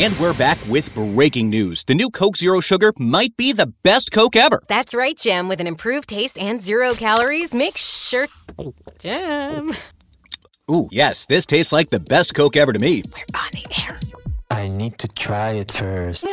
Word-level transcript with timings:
And 0.00 0.18
we're 0.18 0.34
back 0.34 0.58
with 0.68 0.92
breaking 0.94 1.50
news. 1.50 1.84
The 1.84 1.94
new 1.94 2.10
Coke 2.10 2.36
Zero 2.36 2.60
Sugar 2.60 2.92
might 2.98 3.36
be 3.36 3.52
the 3.52 3.66
best 3.82 4.10
Coke 4.10 4.36
ever. 4.36 4.62
That's 4.66 4.94
right, 4.94 5.16
Jim. 5.16 5.48
With 5.48 5.60
an 5.60 5.66
improved 5.66 6.08
taste 6.08 6.38
and 6.38 6.60
zero 6.62 6.94
calories, 6.94 7.54
make 7.54 7.76
sure. 7.76 8.26
Jim. 8.98 9.72
Ooh, 10.70 10.88
yes, 10.90 11.26
this 11.26 11.44
tastes 11.44 11.72
like 11.72 11.90
the 11.90 12.00
best 12.00 12.34
Coke 12.34 12.56
ever 12.56 12.72
to 12.72 12.78
me. 12.78 13.02
We're 13.14 13.38
on 13.38 13.50
the 13.52 13.66
air. 13.84 14.00
I 14.50 14.68
need 14.68 14.98
to 14.98 15.08
try 15.08 15.52
it 15.52 15.70
first. 15.70 16.26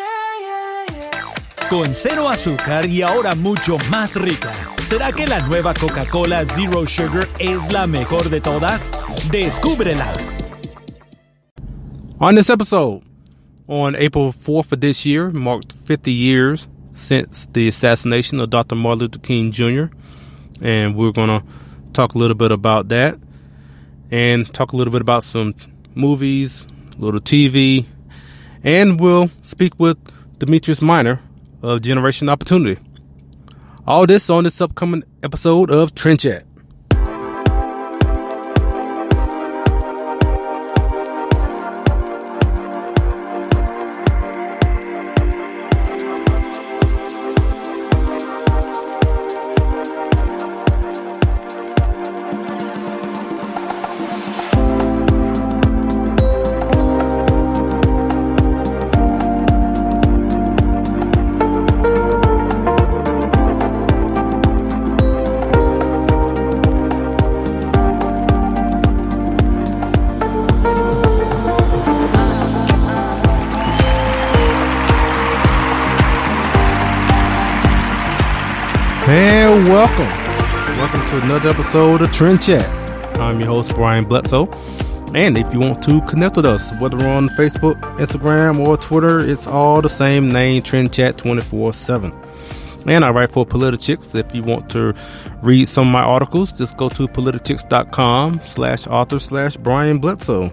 Con 1.70 1.94
cero 1.94 2.28
azúcar 2.30 2.86
y 2.88 3.02
ahora 3.04 3.36
mucho 3.36 3.78
más 3.90 4.16
rica. 4.16 4.54
¿Será 4.84 5.12
que 5.12 5.28
la 5.28 5.42
nueva 5.42 5.74
Coca-Cola 5.74 6.46
Zero 6.46 6.86
Sugar 6.88 7.28
es 7.40 7.72
la 7.72 7.86
mejor 7.86 8.30
de 8.30 8.42
todas? 8.42 8.92
Descúbrela. 9.30 10.12
On 12.22 12.36
this 12.36 12.50
episode, 12.50 13.02
on 13.70 13.96
April 13.96 14.34
4th 14.34 14.72
of 14.72 14.82
this 14.82 15.06
year, 15.06 15.30
marked 15.30 15.74
50 15.86 16.12
years 16.12 16.68
since 16.92 17.46
the 17.46 17.68
assassination 17.68 18.40
of 18.40 18.50
Dr. 18.50 18.76
Martin 18.76 19.02
Luther 19.02 19.20
King 19.20 19.52
Jr. 19.52 19.86
And 20.60 20.96
we're 20.96 21.12
going 21.12 21.28
to 21.28 21.44
talk 21.94 22.16
a 22.16 22.18
little 22.18 22.36
bit 22.36 22.52
about 22.52 22.90
that 22.90 23.20
and 24.10 24.52
talk 24.52 24.74
a 24.74 24.76
little 24.76 24.92
bit 24.92 25.02
about 25.02 25.24
some 25.24 25.54
movies, 25.94 26.66
a 26.98 27.02
little 27.02 27.22
TV, 27.22 27.86
and 28.64 29.00
we'll 29.00 29.30
speak 29.44 29.74
with 29.78 29.98
Demetrius 30.40 30.82
Minor 30.82 31.22
of 31.62 31.82
Generation 31.82 32.28
Opportunity. 32.28 32.82
All 33.86 34.08
this 34.08 34.30
on 34.30 34.46
this 34.46 34.60
upcoming 34.62 35.04
episode 35.24 35.70
of 35.70 35.94
Trend 35.94 36.22
Chat. 36.22 36.49
Another 81.30 81.50
episode 81.50 82.02
of 82.02 82.12
Trend 82.12 82.42
Chat. 82.42 82.66
I'm 83.20 83.40
your 83.40 83.50
host, 83.50 83.76
Brian 83.76 84.04
Bledsoe. 84.04 84.48
And 85.14 85.38
if 85.38 85.54
you 85.54 85.60
want 85.60 85.80
to 85.84 86.02
connect 86.08 86.38
with 86.38 86.46
us, 86.46 86.74
whether 86.80 86.98
on 87.08 87.30
Facebook, 87.30 87.80
Instagram, 88.00 88.66
or 88.66 88.76
Twitter, 88.78 89.20
it's 89.20 89.46
all 89.46 89.80
the 89.80 89.90
same 89.90 90.32
name, 90.32 90.64
Trend 90.64 90.92
Chat 90.92 91.20
24 91.20 91.74
7. 91.74 92.12
And 92.88 93.06
I 93.06 93.12
write 93.12 93.30
for 93.30 93.46
Politichicks. 93.46 94.16
If 94.16 94.34
you 94.34 94.42
want 94.42 94.72
to 94.72 94.96
read 95.44 95.68
some 95.68 95.90
of 95.90 95.94
my 95.94 96.02
articles, 96.02 96.52
just 96.52 96.78
go 96.78 96.90
to 96.90 97.08
politichicks.com 97.08 98.42
slash 98.44 98.88
author 98.88 99.20
slash 99.20 99.56
Brian 99.56 100.00
Bledsoe. 100.00 100.52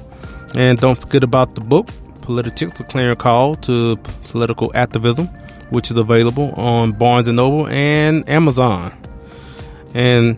And 0.54 0.78
don't 0.78 1.00
forget 1.00 1.24
about 1.24 1.54
the 1.54 1.62
book, 1.62 1.86
Politichicks, 2.20 2.78
a 2.80 2.84
clarion 2.84 3.16
call 3.16 3.56
to 3.56 3.96
political 4.24 4.70
activism 4.74 5.28
which 5.70 5.90
is 5.90 5.96
available 5.96 6.52
on 6.52 6.92
Barnes 6.92 7.28
Noble 7.28 7.66
and 7.66 8.28
Amazon. 8.28 8.92
And 9.94 10.36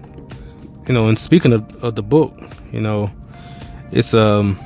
you 0.88 0.94
know, 0.94 1.08
and 1.08 1.18
speaking 1.18 1.52
of, 1.52 1.84
of 1.84 1.94
the 1.94 2.02
book, 2.02 2.34
you 2.72 2.80
know, 2.80 3.10
it's 3.92 4.14
um 4.14 4.58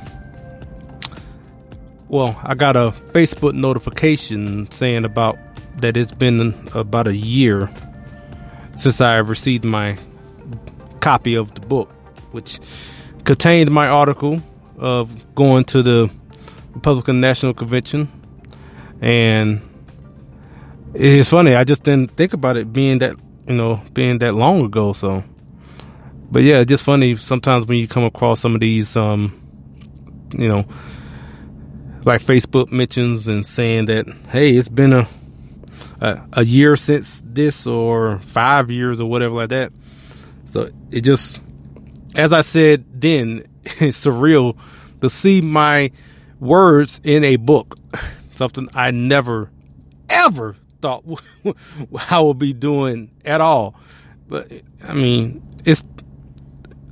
well, 2.07 2.39
I 2.43 2.55
got 2.55 2.75
a 2.75 2.93
Facebook 3.11 3.53
notification 3.53 4.69
saying 4.71 5.03
about 5.03 5.37
that 5.77 5.97
it's 5.97 6.11
been 6.11 6.67
about 6.73 7.07
a 7.07 7.15
year 7.15 7.69
since 8.75 9.01
I 9.01 9.17
received 9.17 9.65
my 9.65 9.97
copy 10.99 11.35
of 11.35 11.53
the 11.55 11.61
book, 11.61 11.91
which 12.31 12.59
contained 13.25 13.71
my 13.71 13.87
article 13.87 14.41
of 14.77 15.35
going 15.35 15.65
to 15.65 15.81
the 15.81 16.09
Republican 16.73 17.19
National 17.19 17.53
Convention 17.53 18.09
and 19.01 19.61
it's 20.93 21.29
funny. 21.29 21.55
I 21.55 21.63
just 21.63 21.83
didn't 21.83 22.11
think 22.11 22.33
about 22.33 22.55
it 22.57 22.71
being 22.71 22.99
that 22.99 23.15
you 23.47 23.55
know 23.55 23.81
being 23.93 24.19
that 24.19 24.33
long 24.33 24.63
ago. 24.63 24.93
So, 24.93 25.23
but 26.33 26.41
yeah, 26.41 26.63
just 26.63 26.83
funny 26.83 27.13
sometimes 27.15 27.67
when 27.67 27.77
you 27.77 27.87
come 27.87 28.03
across 28.03 28.39
some 28.39 28.55
of 28.55 28.59
these, 28.59 28.97
um, 28.97 29.39
you 30.35 30.47
know, 30.47 30.65
like 32.05 32.21
Facebook 32.21 32.71
mentions 32.71 33.27
and 33.27 33.45
saying 33.45 33.85
that 33.85 34.07
hey, 34.29 34.55
it's 34.55 34.67
been 34.67 34.93
a 34.93 35.07
a, 36.01 36.21
a 36.33 36.43
year 36.43 36.75
since 36.75 37.23
this 37.23 37.67
or 37.67 38.17
five 38.19 38.71
years 38.71 38.99
or 38.99 39.07
whatever 39.07 39.35
like 39.35 39.49
that. 39.49 39.71
So 40.45 40.71
it 40.89 41.01
just, 41.01 41.39
as 42.15 42.33
I 42.33 42.41
said 42.41 42.83
then, 42.99 43.45
it's 43.63 44.03
surreal 44.03 44.57
to 45.01 45.09
see 45.09 45.39
my 45.39 45.91
words 46.39 46.99
in 47.03 47.23
a 47.23 47.35
book. 47.35 47.77
Something 48.33 48.69
I 48.73 48.89
never 48.89 49.51
ever 50.09 50.55
thought 50.81 51.05
I 52.09 52.19
would 52.19 52.39
be 52.39 52.53
doing 52.53 53.11
at 53.23 53.39
all. 53.39 53.75
But 54.27 54.51
I 54.83 54.93
mean, 54.93 55.43
it's 55.63 55.87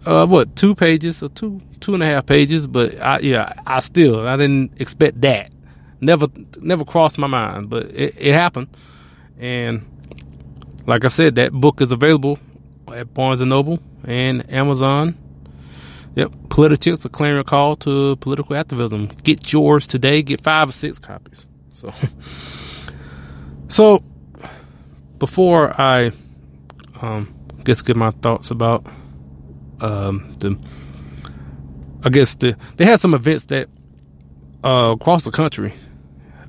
uh, 0.06 0.26
what 0.26 0.56
two 0.56 0.76
pages 0.76 1.22
or 1.22 1.30
two 1.30 1.62
two 1.80 1.94
and 1.94 2.04
a 2.04 2.06
half 2.06 2.26
pages. 2.26 2.68
But 2.68 3.00
I, 3.00 3.20
yeah, 3.20 3.54
I 3.66 3.80
still 3.80 4.28
I 4.28 4.38
didn't 4.38 4.80
expect 4.80 5.22
that. 5.22 5.52
Never 6.00 6.28
never 6.60 6.86
crossed 6.86 7.18
my 7.18 7.28
mind, 7.28 7.70
but 7.70 7.86
it, 7.86 8.16
it 8.18 8.34
happened. 8.34 8.68
And 9.38 9.86
like 10.86 11.06
I 11.06 11.10
said, 11.10 11.36
that 11.36 11.52
book 11.52 11.82
is 11.82 11.92
available 11.92 12.40
at 12.94 13.14
Barnes 13.14 13.42
and 13.42 13.50
Noble 13.50 13.80
and 14.04 14.52
Amazon. 14.52 15.18
Yep, 16.16 16.32
Politichicks, 16.50 17.06
a 17.06 17.10
clarion 17.10 17.46
call 17.46 17.78
to 17.78 18.18
political 18.18 18.56
activism. 18.56 19.08
Get 19.24 19.54
yours 19.54 19.88
today. 19.88 20.22
Get 20.22 20.42
five 20.42 20.70
or 20.70 20.74
six 20.74 21.00
copies. 21.00 21.46
So. 21.72 21.94
So, 23.72 24.04
before 25.18 25.80
I 25.80 26.12
um, 27.02 27.34
guess 27.64 27.82
get 27.82 27.96
my 27.96 28.12
thoughts 28.12 28.52
about 28.52 28.86
um, 29.82 30.32
the, 30.40 30.58
I 32.04 32.10
guess 32.10 32.36
the 32.36 32.56
they 32.78 32.86
had 32.86 33.00
some 33.00 33.14
events 33.14 33.46
that 33.48 33.68
uh, 34.64 34.96
across 35.00 35.24
the 35.24 35.32
country. 35.32 35.74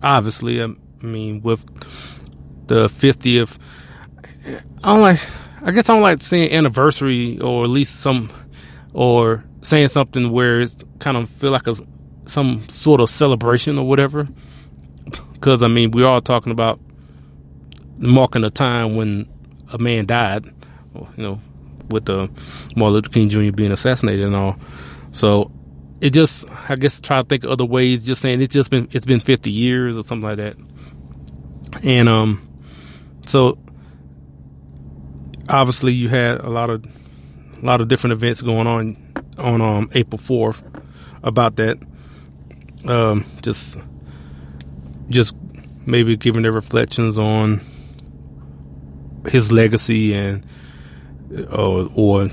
Obviously, 0.03 0.63
I 0.63 0.75
mean 1.01 1.43
with 1.43 1.65
the 2.69 2.89
fiftieth. 2.89 3.59
I 4.85 4.93
don't 4.93 5.01
like. 5.01 5.21
I 5.65 5.71
guess 5.71 5.89
I 5.89 5.95
don't 5.95 6.03
like 6.03 6.21
saying 6.21 6.53
anniversary 6.53 7.39
or 7.39 7.65
at 7.65 7.71
least 7.71 8.01
some 8.01 8.31
or 8.93 9.45
saying 9.63 9.89
something 9.89 10.31
where 10.33 10.61
it's 10.61 10.77
kind 10.99 11.17
of 11.17 11.29
feel 11.31 11.53
like 11.53 11.67
a 11.67 11.75
some 12.27 12.69
sort 12.69 13.01
of 13.01 13.09
celebration 13.09 13.79
or 13.79 13.87
whatever. 13.87 14.29
Because 15.35 15.63
I 15.63 15.69
mean, 15.69 15.91
we're 15.91 16.07
all 16.07 16.21
talking 16.21 16.53
about 16.53 16.81
marking 17.99 18.45
a 18.45 18.51
time 18.51 18.97
when 18.97 19.29
a 19.73 19.79
man 19.79 20.07
died, 20.07 20.47
you 20.95 21.23
know, 21.23 21.41
with 21.91 22.07
the 22.07 22.29
Martin 22.77 22.95
Luther 22.95 23.11
King 23.11 23.29
Jr. 23.29 23.53
being 23.53 23.73
assassinated 23.73 24.27
and 24.27 24.37
all. 24.37 24.57
So 25.13 25.51
it 26.01 26.11
just, 26.11 26.47
I 26.69 26.77
guess, 26.77 27.01
try 27.01 27.21
to 27.21 27.27
think 27.27 27.45
of 27.45 27.51
other 27.51 27.65
ways. 27.65 28.05
Just 28.05 28.23
saying 28.23 28.41
it's 28.43 28.55
just 28.55 28.71
been 28.71 28.89
it's 28.93 29.07
been 29.07 29.21
50 29.21 29.51
years 29.51 29.97
or 29.97 30.03
something 30.03 30.29
like 30.29 30.39
that. 30.39 30.57
And 31.85 32.09
um, 32.09 32.49
so 33.27 33.59
obviously 35.49 35.93
you 35.93 36.09
had 36.09 36.41
a 36.41 36.49
lot 36.51 36.71
of 36.71 36.85
a 37.63 37.67
lot 37.67 37.81
of 37.81 37.89
different 37.89 38.13
events 38.13 38.43
going 38.43 38.67
on 38.67 38.97
on 39.39 39.61
um 39.63 39.91
April 39.95 40.19
4th 40.19 40.63
about 41.23 41.57
that. 41.57 41.79
um, 42.87 43.25
just 43.43 43.79
just 45.09 45.35
maybe 45.87 46.17
giving 46.17 46.43
their 46.43 46.53
reflections 46.53 47.19
on 47.19 47.61
his 49.29 49.53
legacy 49.53 50.15
and 50.15 50.45
uh, 51.35 51.87
or 51.95 52.31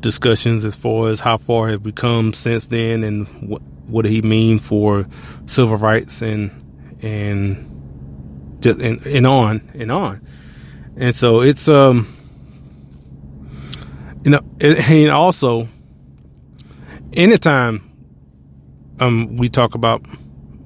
discussions 0.00 0.64
as 0.64 0.76
far 0.76 1.08
as 1.08 1.20
how 1.20 1.38
far 1.38 1.68
have 1.68 1.84
we 1.84 1.92
come 1.92 2.32
since 2.32 2.66
then 2.66 3.04
and 3.04 3.26
what 3.48 3.62
what 3.86 4.02
did 4.02 4.10
he 4.10 4.22
mean 4.22 4.58
for 4.58 5.06
civil 5.46 5.76
rights 5.76 6.22
and 6.22 6.50
and 7.02 8.58
just 8.60 8.78
and, 8.80 9.04
and 9.06 9.26
on 9.26 9.70
and 9.74 9.90
on 9.90 10.26
and 10.96 11.14
so 11.14 11.40
it's 11.40 11.68
um 11.68 12.06
you 14.24 14.30
know 14.30 14.40
and 14.60 15.10
also 15.10 15.68
anytime 17.12 17.90
um 19.00 19.36
we 19.36 19.48
talk 19.48 19.74
about 19.74 20.04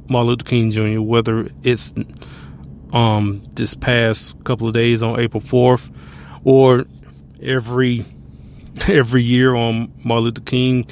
Martin 0.08 0.28
Luther 0.28 0.44
King 0.44 0.70
Jr. 0.70 1.00
whether 1.00 1.48
it's 1.62 1.92
um 2.92 3.42
this 3.54 3.74
past 3.74 4.42
couple 4.44 4.66
of 4.66 4.74
days 4.74 5.02
on 5.02 5.20
April 5.20 5.42
4th 5.42 5.92
or 6.44 6.86
every 7.42 8.04
every 8.88 9.22
year 9.22 9.54
on 9.54 9.92
Martin 10.04 10.24
Luther 10.24 10.40
King 10.42 10.86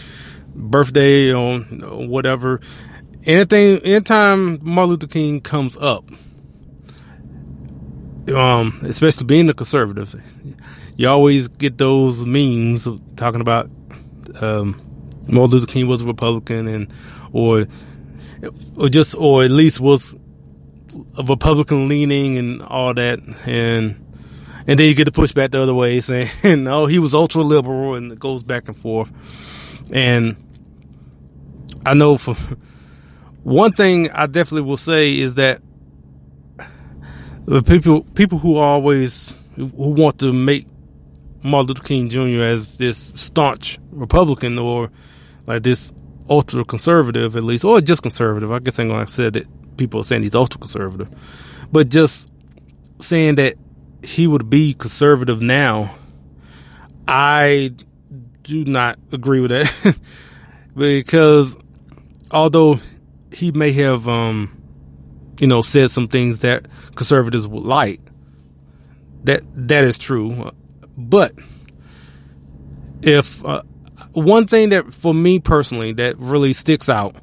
birthday 0.55 1.33
on 1.33 2.09
whatever. 2.09 2.61
Anything 3.25 3.79
anytime 3.79 4.59
Martin 4.63 4.91
Luther 4.91 5.07
King 5.07 5.41
comes 5.41 5.77
up 5.77 6.05
um 8.29 8.81
especially 8.85 9.27
being 9.27 9.51
a 9.51 9.55
conservative 9.55 10.15
you 10.97 11.07
always 11.07 11.47
get 11.47 11.77
those 11.77 12.25
memes 12.25 12.89
talking 13.17 13.43
about 13.43 13.69
um 14.41 14.81
Martin 15.29 15.53
Luther 15.53 15.67
King 15.67 15.89
was 15.89 16.03
a 16.03 16.07
Republican 16.07 16.69
and 16.69 16.93
or 17.33 17.67
or 18.77 18.89
just 18.89 19.15
or 19.17 19.45
at 19.45 19.51
least 19.51 19.81
was 19.81 20.15
a 21.19 21.23
Republican 21.25 21.89
leaning 21.89 22.39
and 22.39 22.63
all 22.63 22.95
that. 22.95 23.21
And 23.47 24.04
and 24.67 24.79
then 24.79 24.89
you 24.89 24.95
get 24.95 25.05
to 25.05 25.13
push 25.13 25.33
back 25.33 25.51
the 25.51 25.61
other 25.61 25.75
way 25.75 26.01
saying 26.01 26.69
oh 26.69 26.87
he 26.87 26.99
was 26.99 27.15
ultra 27.15 27.43
liberal 27.43 27.95
and 27.95 28.13
it 28.13 28.19
goes 28.19 28.43
back 28.43 28.69
and 28.69 28.77
forth 28.77 29.11
and 29.93 30.37
I 31.87 31.95
know 31.95 32.17
for 32.17 32.35
one 33.43 33.73
thing 33.73 34.11
I 34.11 34.27
definitely 34.27 34.69
will 34.69 34.77
say 34.77 35.19
is 35.19 35.35
that 35.35 35.61
the 37.47 37.63
people 37.63 38.03
people 38.15 38.39
who 38.39 38.57
always 38.57 39.33
who 39.57 39.67
want 39.67 40.19
to 40.21 40.33
make 40.33 40.67
Martin 41.43 41.69
Luther 41.69 41.83
King 41.83 42.09
Jr. 42.09 42.43
as 42.43 42.79
this 42.79 43.13
staunch 43.15 43.79
Republican 43.91 44.59
or 44.59 44.91
like 45.47 45.63
this 45.63 45.93
ultra 46.31 46.65
conservative 46.65 47.37
at 47.37 47.45
least 47.45 47.65
or 47.65 47.81
just 47.81 48.03
conservative. 48.03 48.51
I 48.51 48.61
guess 48.61 48.79
I'm 48.79 48.89
gonna 48.89 49.07
say 49.07 49.29
that 49.29 49.77
people 49.77 50.01
are 50.01 50.05
saying 50.05 50.23
he's 50.23 50.35
ultra 50.35 50.59
conservative. 50.59 51.11
But 51.71 51.91
just 51.91 52.31
saying 53.01 53.35
that 53.35 53.57
he 54.05 54.27
would 54.27 54.51
be 54.51 54.75
conservative 54.75 55.41
now, 55.41 55.95
I 57.07 57.73
do 58.43 58.65
not 58.65 58.99
agree 59.13 59.41
with 59.41 59.51
that. 59.51 59.99
because 60.77 61.57
although 62.31 62.79
he 63.33 63.53
may 63.53 63.73
have, 63.73 64.09
um, 64.09 64.61
you 65.41 65.47
know, 65.47 65.63
said 65.63 65.91
some 65.91 66.09
things 66.09 66.41
that 66.41 66.67
conservatives 66.95 67.47
would 67.47 67.65
like, 67.65 68.01
that 69.25 69.43
that 69.69 69.85
is 69.85 69.99
true. 69.99 70.53
But 70.97 71.35
if 73.03 73.45
uh, 73.45 73.63
one 74.13 74.47
thing 74.47 74.71
that 74.71 74.93
for 74.95 75.13
me 75.13 75.39
personally 75.41 75.93
that 75.95 76.19
really 76.19 76.53
sticks 76.53 76.89
out 76.89 77.17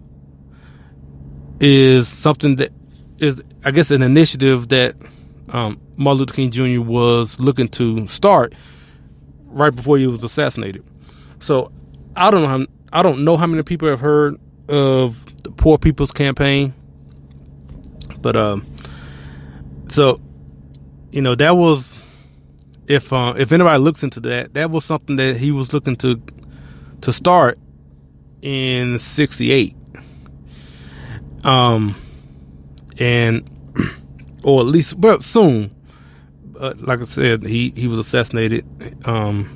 is 1.60 2.08
something 2.08 2.56
that 2.56 2.72
is, 3.20 3.42
I 3.64 3.72
guess, 3.72 3.92
an 3.92 4.02
initiative 4.02 4.70
that 4.70 4.96
um, 5.52 5.80
Martin 5.98 6.20
Luther 6.20 6.34
King 6.34 6.50
Jr. 6.52 6.82
was 6.82 7.40
looking 7.40 7.68
to 7.70 8.08
start 8.08 8.54
right 9.46 9.76
before 9.76 9.98
he 9.98 10.08
was 10.08 10.24
assassinated. 10.24 10.84
So 11.40 11.72
I 12.16 12.32
don't 12.32 12.42
know 12.42 12.48
how 12.48 12.66
I 12.94 13.04
don't 13.04 13.24
know 13.24 13.38
how 13.38 13.48
many 13.48 13.64
people 13.64 13.90
have 13.90 14.00
heard 14.00 14.40
of 14.68 15.26
the 15.44 15.52
Poor 15.52 15.78
People's 15.78 16.12
Campaign, 16.12 16.74
but 18.20 18.36
um, 18.36 18.66
so 19.88 20.20
you 21.12 21.22
know 21.22 21.36
that 21.36 21.56
was 21.56 22.04
if 22.88 23.12
uh, 23.14 23.34
if 23.38 23.52
anybody 23.52 23.80
looks 23.80 24.04
into 24.04 24.20
that, 24.22 24.54
that 24.54 24.72
was 24.72 24.86
something 24.86 25.16
that 25.18 25.38
he 25.38 25.52
was 25.52 25.74
looking 25.74 25.96
to 25.98 26.22
to 27.02 27.14
start 27.14 27.58
in 28.42 29.00
'68, 29.00 29.76
um, 31.44 31.96
and 32.98 33.50
or 34.44 34.62
at 34.62 34.68
least 34.68 35.00
but 35.00 35.24
soon. 35.24 35.76
Like 36.60 37.00
I 37.00 37.04
said, 37.06 37.44
he 37.44 37.74
he 37.76 37.88
was 37.88 37.98
assassinated, 37.98 38.66
um, 39.08 39.50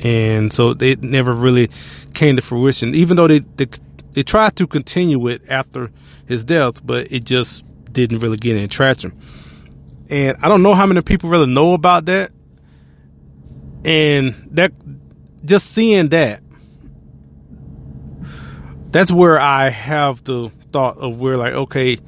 and 0.00 0.52
so 0.52 0.74
they 0.74 0.96
never 0.96 1.32
really 1.32 1.70
came 2.14 2.34
to 2.34 2.42
fruition. 2.42 2.96
Even 2.96 3.16
though 3.16 3.28
they, 3.28 3.38
they 3.38 3.66
they 4.12 4.22
tried 4.24 4.56
to 4.56 4.66
continue 4.66 5.28
it 5.28 5.42
after 5.48 5.92
his 6.26 6.44
death, 6.44 6.84
but 6.84 7.12
it 7.12 7.24
just 7.24 7.64
didn't 7.92 8.18
really 8.18 8.36
get 8.36 8.56
any 8.56 8.66
traction. 8.66 9.12
And 10.10 10.36
I 10.42 10.48
don't 10.48 10.62
know 10.62 10.74
how 10.74 10.84
many 10.86 11.00
people 11.02 11.30
really 11.30 11.46
know 11.46 11.74
about 11.74 12.06
that. 12.06 12.32
And 13.84 14.34
that 14.52 14.72
just 15.44 15.70
seeing 15.70 16.08
that, 16.10 16.42
that's 18.90 19.10
where 19.10 19.40
I 19.40 19.70
have 19.70 20.22
the 20.24 20.50
thought 20.72 20.98
of 20.98 21.20
where 21.20 21.36
like, 21.36 21.54
okay, 21.54 21.98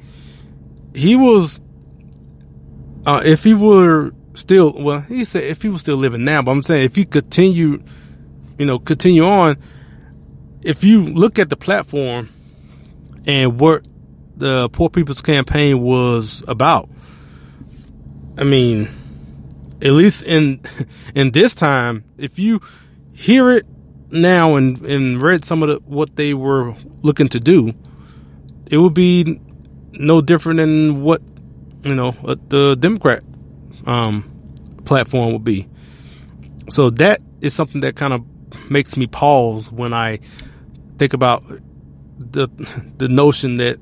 he 0.93 1.15
was, 1.15 1.59
uh, 3.05 3.21
if 3.23 3.43
he 3.43 3.53
were 3.53 4.11
still, 4.33 4.73
well, 4.77 5.01
he 5.01 5.25
said 5.25 5.43
if 5.43 5.61
he 5.61 5.69
was 5.69 5.81
still 5.81 5.97
living 5.97 6.23
now, 6.23 6.41
but 6.41 6.51
I'm 6.51 6.63
saying 6.63 6.85
if 6.85 6.95
he 6.95 7.05
continued, 7.05 7.83
you 8.57 8.65
know, 8.65 8.79
continue 8.79 9.25
on, 9.25 9.57
if 10.63 10.83
you 10.83 11.03
look 11.03 11.37
at 11.37 11.49
the 11.49 11.55
platform 11.55 12.29
and 13.25 13.59
what 13.59 13.87
the 14.35 14.69
Poor 14.69 14.89
People's 14.89 15.21
Campaign 15.21 15.81
was 15.81 16.43
about, 16.47 16.89
I 18.37 18.43
mean, 18.43 18.89
at 19.81 19.91
least 19.91 20.23
in 20.23 20.61
in 21.15 21.31
this 21.31 21.55
time, 21.55 22.03
if 22.17 22.39
you 22.39 22.59
hear 23.13 23.51
it 23.51 23.65
now 24.11 24.55
and 24.55 24.81
and 24.81 25.21
read 25.21 25.45
some 25.45 25.63
of 25.63 25.69
the, 25.69 25.75
what 25.85 26.15
they 26.15 26.33
were 26.33 26.75
looking 27.01 27.29
to 27.29 27.39
do, 27.39 27.73
it 28.71 28.77
would 28.77 28.93
be 28.93 29.39
no 29.93 30.21
different 30.21 30.57
than 30.57 31.01
what 31.01 31.21
you 31.85 31.95
know 31.95 32.11
the 32.49 32.75
Democrat 32.75 33.23
um, 33.85 34.23
platform 34.83 35.33
would 35.33 35.43
be. 35.43 35.67
So 36.69 36.89
that 36.91 37.21
is 37.41 37.53
something 37.53 37.81
that 37.81 37.95
kind 37.95 38.13
of 38.13 38.25
makes 38.69 38.97
me 38.97 39.07
pause 39.07 39.71
when 39.71 39.93
I 39.93 40.19
think 40.97 41.13
about 41.13 41.43
the 42.19 42.47
the 42.97 43.07
notion 43.07 43.57
that 43.57 43.79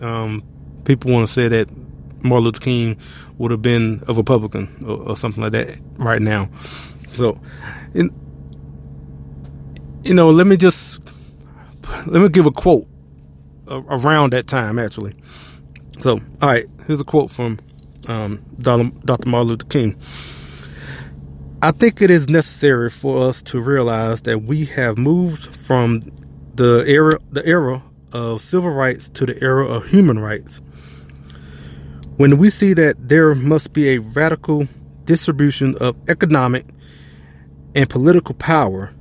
um, 0.00 0.42
people 0.84 1.12
want 1.12 1.26
to 1.26 1.32
say 1.32 1.48
that 1.48 1.68
Martin 2.22 2.44
Luther 2.44 2.60
King 2.60 2.98
would 3.38 3.50
have 3.50 3.62
been 3.62 4.02
a 4.08 4.14
Republican 4.14 4.84
or, 4.86 5.10
or 5.10 5.16
something 5.16 5.42
like 5.42 5.52
that 5.52 5.78
right 5.96 6.20
now. 6.20 6.48
So, 7.12 7.40
in, 7.94 8.10
you 10.02 10.14
know, 10.14 10.30
let 10.30 10.46
me 10.46 10.56
just 10.56 11.00
let 12.06 12.20
me 12.20 12.28
give 12.28 12.46
a 12.46 12.50
quote 12.50 12.86
around 13.68 14.32
that 14.32 14.46
time 14.46 14.78
actually. 14.78 15.14
So, 16.00 16.20
all 16.42 16.48
right, 16.48 16.66
here's 16.86 17.00
a 17.00 17.04
quote 17.04 17.30
from 17.30 17.58
um, 18.06 18.44
Dr. 18.58 19.28
Martin 19.28 19.48
Luther 19.48 19.66
King. 19.66 19.98
I 21.62 21.70
think 21.70 22.02
it 22.02 22.10
is 22.10 22.28
necessary 22.28 22.90
for 22.90 23.26
us 23.26 23.42
to 23.44 23.60
realize 23.60 24.22
that 24.22 24.42
we 24.42 24.66
have 24.66 24.98
moved 24.98 25.46
from 25.56 26.00
the 26.54 26.84
era 26.86 27.18
the 27.32 27.46
era 27.46 27.82
of 28.12 28.40
civil 28.40 28.70
rights 28.70 29.08
to 29.10 29.26
the 29.26 29.42
era 29.42 29.66
of 29.66 29.88
human 29.88 30.18
rights. 30.18 30.60
When 32.18 32.38
we 32.38 32.50
see 32.50 32.74
that 32.74 33.08
there 33.08 33.34
must 33.34 33.72
be 33.72 33.90
a 33.90 33.98
radical 33.98 34.68
distribution 35.04 35.76
of 35.80 35.96
economic 36.08 36.66
and 37.74 37.88
political 37.88 38.34
power, 38.34 38.92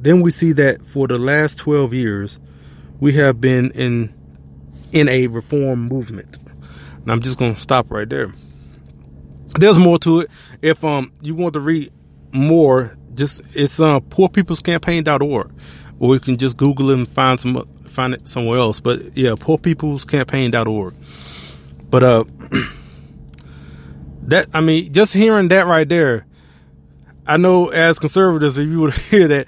then 0.00 0.22
we 0.22 0.30
see 0.30 0.52
that 0.52 0.82
for 0.82 1.06
the 1.06 1.18
last 1.18 1.58
12 1.58 1.94
years 1.94 2.40
we 3.00 3.12
have 3.14 3.40
been 3.40 3.70
in 3.72 4.14
in 4.92 5.08
a 5.08 5.26
reform 5.26 5.88
movement. 5.88 6.36
And 7.02 7.10
I'm 7.10 7.20
just 7.20 7.38
to 7.38 7.56
stop 7.60 7.90
right 7.90 8.08
there. 8.08 8.32
There's 9.58 9.78
more 9.78 9.98
to 9.98 10.20
it. 10.20 10.30
If 10.62 10.84
um 10.84 11.12
you 11.20 11.34
want 11.34 11.54
to 11.54 11.60
read 11.60 11.92
more, 12.32 12.96
just 13.14 13.56
it's 13.56 13.80
uh 13.80 14.00
poorpeoplescampaign.org 14.00 15.52
or 16.02 16.14
you 16.14 16.20
can 16.20 16.36
just 16.36 16.56
Google 16.56 16.90
it 16.90 16.98
and 16.98 17.08
find 17.08 17.40
some 17.40 17.68
find 17.86 18.14
it 18.14 18.28
somewhere 18.28 18.58
else. 18.58 18.80
But 18.80 19.16
yeah, 19.16 19.30
poorpeoplescampaign.org. 19.30 20.94
But 21.88 22.02
uh, 22.02 22.24
that 24.22 24.48
I 24.52 24.60
mean, 24.60 24.92
just 24.92 25.14
hearing 25.14 25.48
that 25.48 25.66
right 25.66 25.88
there, 25.88 26.26
I 27.26 27.36
know 27.36 27.68
as 27.68 28.00
conservatives, 28.00 28.58
if 28.58 28.68
you 28.68 28.80
would 28.80 28.94
hear 29.10 29.28
that, 29.28 29.46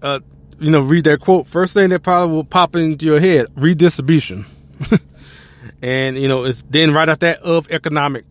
uh, 0.00 0.20
you 0.58 0.70
know, 0.70 0.80
read 0.80 1.04
that 1.04 1.20
quote, 1.20 1.46
first 1.46 1.74
thing 1.74 1.90
that 1.90 2.02
probably 2.02 2.34
will 2.34 2.44
pop 2.44 2.74
into 2.74 3.04
your 3.04 3.20
head: 3.20 3.48
redistribution. 3.54 4.46
and 5.82 6.16
you 6.18 6.28
know 6.28 6.44
it's 6.44 6.62
then 6.68 6.92
right 6.92 7.08
after 7.08 7.26
that 7.26 7.40
of 7.40 7.70
economic. 7.70 8.24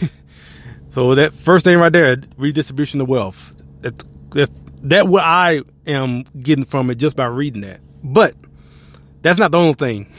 so 0.88 1.14
that 1.14 1.32
first 1.32 1.64
thing 1.64 1.78
right 1.78 1.92
there, 1.92 2.16
redistribution 2.36 3.00
of 3.00 3.08
wealth. 3.08 3.54
That's, 3.80 4.04
that 4.82 5.08
what 5.08 5.24
I 5.24 5.62
am 5.86 6.24
getting 6.40 6.64
from 6.64 6.90
it 6.90 6.96
just 6.96 7.16
by 7.16 7.26
reading 7.26 7.62
that. 7.62 7.80
But 8.02 8.34
that's 9.22 9.38
not 9.38 9.52
the 9.52 9.58
only 9.58 9.74
thing. 9.74 10.12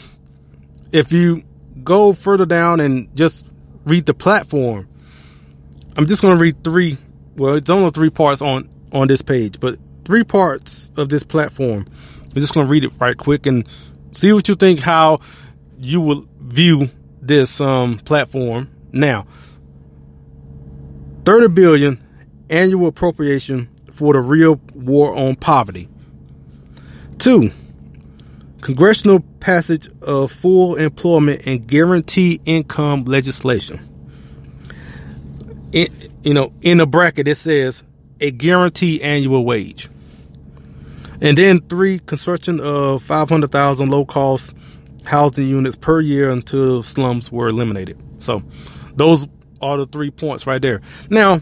If 0.91 1.11
you 1.13 1.43
go 1.83 2.13
further 2.13 2.45
down 2.45 2.79
and 2.79 3.15
just 3.15 3.49
read 3.85 4.05
the 4.05 4.13
platform, 4.13 4.87
I'm 5.95 6.05
just 6.05 6.21
going 6.21 6.37
to 6.37 6.41
read 6.41 6.63
three. 6.63 6.97
Well, 7.37 7.55
it's 7.55 7.69
only 7.69 7.91
three 7.91 8.09
parts 8.09 8.41
on 8.41 8.69
on 8.91 9.07
this 9.07 9.21
page, 9.21 9.59
but 9.59 9.77
three 10.05 10.23
parts 10.23 10.91
of 10.97 11.09
this 11.09 11.23
platform. 11.23 11.85
I'm 12.23 12.41
just 12.41 12.53
going 12.53 12.65
to 12.65 12.71
read 12.71 12.83
it 12.83 12.91
right 12.99 13.17
quick 13.17 13.45
and 13.45 13.67
see 14.11 14.33
what 14.33 14.47
you 14.47 14.55
think. 14.55 14.79
How 14.79 15.19
you 15.79 16.01
will 16.01 16.27
view 16.39 16.89
this 17.21 17.61
um, 17.61 17.97
platform 17.99 18.69
now. 18.91 19.25
30 21.25 21.49
billion 21.49 22.03
annual 22.49 22.87
appropriation 22.87 23.69
for 23.91 24.13
the 24.13 24.19
real 24.19 24.59
war 24.73 25.15
on 25.15 25.35
poverty. 25.35 25.89
Two, 27.17 27.51
congressional 28.61 29.19
passage 29.39 29.89
of 30.01 30.31
full 30.31 30.75
employment 30.75 31.45
and 31.45 31.67
guaranteed 31.67 32.41
income 32.45 33.03
legislation. 33.05 33.85
In, 35.71 35.87
you 36.23 36.33
know, 36.33 36.53
in 36.61 36.79
a 36.79 36.85
bracket, 36.85 37.27
it 37.27 37.35
says 37.35 37.83
a 38.19 38.31
guaranteed 38.31 39.01
annual 39.01 39.45
wage. 39.45 39.89
And 41.21 41.37
then 41.37 41.59
three, 41.61 41.99
construction 41.99 42.59
of 42.61 43.03
500,000 43.03 43.89
low 43.89 44.05
cost 44.05 44.55
housing 45.09 45.47
units 45.47 45.75
per 45.75 45.99
year 45.99 46.29
until 46.29 46.83
slums 46.83 47.31
were 47.31 47.47
eliminated. 47.47 47.99
So 48.19 48.43
those 48.95 49.27
are 49.61 49.77
the 49.77 49.87
three 49.87 50.11
points 50.11 50.45
right 50.45 50.61
there. 50.61 50.81
Now, 51.09 51.41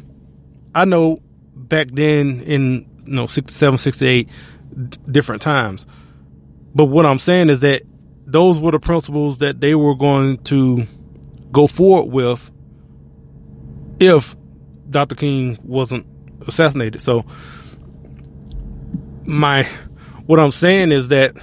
I 0.74 0.86
know 0.86 1.22
back 1.54 1.90
then 1.92 2.40
in 2.42 2.86
you 3.06 3.14
know 3.14 3.26
67 3.26 3.78
68 3.78 4.30
different 5.10 5.42
times 5.42 5.86
but 6.76 6.86
what 6.86 7.06
i'm 7.06 7.18
saying 7.18 7.50
is 7.50 7.62
that 7.62 7.82
those 8.26 8.60
were 8.60 8.72
the 8.72 8.80
principles 8.80 9.40
that 9.40 9.60
they 9.60 9.76
were 9.76 9.96
going 9.96 10.38
to 10.38 10.86
go 11.52 11.68
forward 11.68 12.12
with 12.12 12.52
if 14.00 14.36
dr 14.90 15.16
king 15.16 15.58
wasn't 15.64 16.06
assassinated 16.48 17.02
so 17.02 17.26
my 19.26 19.64
what 20.26 20.40
i'm 20.40 20.52
saying 20.52 20.92
is 20.92 21.10
that 21.10 21.36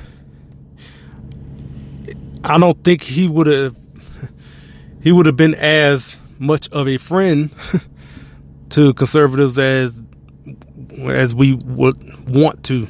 i 2.45 2.59
don't 2.59 2.83
think 2.85 3.03
he 3.03 3.27
would 3.27 3.47
have 3.47 3.77
he 5.03 5.13
would 5.13 5.27
have 5.27 5.37
been 5.37 5.55
as 5.55 6.17
much 6.39 6.69
of 6.71 6.89
a 6.89 6.97
friend 6.97 7.55
to 8.71 8.95
conservatives 8.95 9.59
as 9.59 10.03
as 11.03 11.35
we 11.35 11.55
would 11.55 12.29
want 12.29 12.65
to, 12.65 12.87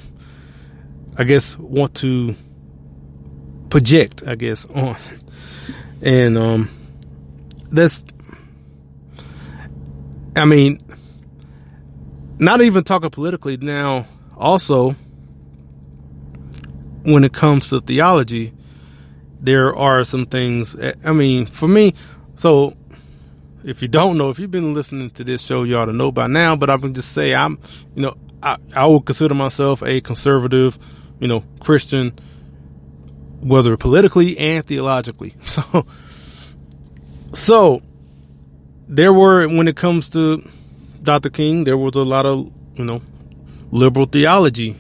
I 1.17 1.25
guess, 1.25 1.57
want 1.59 1.95
to 1.97 2.35
project, 3.71 4.23
I 4.27 4.35
guess, 4.35 4.67
on. 4.67 4.97
And 6.03 6.37
um, 6.37 6.69
that's, 7.71 8.05
I 10.37 10.45
mean, 10.45 10.79
not 12.39 12.61
even 12.61 12.85
talking 12.85 13.09
politically 13.09 13.57
now, 13.57 14.07
also, 14.37 14.97
when 17.05 17.25
it 17.25 17.33
comes 17.33 17.71
to 17.71 17.81
theology, 17.81 18.53
there 19.45 19.75
are 19.77 20.05
some 20.05 20.27
things, 20.27 20.77
I 21.05 21.13
mean, 21.13 21.47
for 21.47 21.69
me, 21.69 21.95
so 22.35 22.77
if 23.65 23.83
you 23.83 23.89
don't 23.89 24.19
know, 24.19 24.31
if 24.31 24.39
you've 24.39 24.51
been 24.51 24.75
listening 24.75 25.11
to 25.11 25.25
this 25.25 25.43
show, 25.43 25.65
you 25.65 25.77
ought 25.77 25.87
to 25.87 25.93
know 25.93 26.13
by 26.13 26.27
now. 26.27 26.55
But 26.57 26.71
I 26.71 26.77
can 26.77 26.95
just 26.95 27.13
say 27.13 27.35
I'm, 27.35 27.59
you 27.95 28.03
know, 28.03 28.17
I, 28.43 28.57
I 28.75 28.87
would 28.87 29.05
consider 29.07 29.35
myself 29.35 29.83
a 29.83 30.01
conservative, 30.01 30.79
you 31.19 31.29
know, 31.29 31.45
Christian, 31.61 32.13
whether 33.41 33.77
politically 33.77 34.39
and 34.39 34.65
theologically. 34.65 35.35
So, 35.45 35.87
so 37.33 37.83
there 38.87 39.13
were 39.13 39.49
when 39.49 39.67
it 39.67 39.77
comes 39.77 40.11
to 40.11 40.49
Dr. 41.03 41.31
King, 41.31 41.65
there 41.65 41.77
was 41.77 41.95
a 41.97 42.03
lot 42.03 42.27
of 42.27 42.51
you 42.77 42.85
know 42.85 43.03
liberal 43.71 44.07
theology 44.07 44.77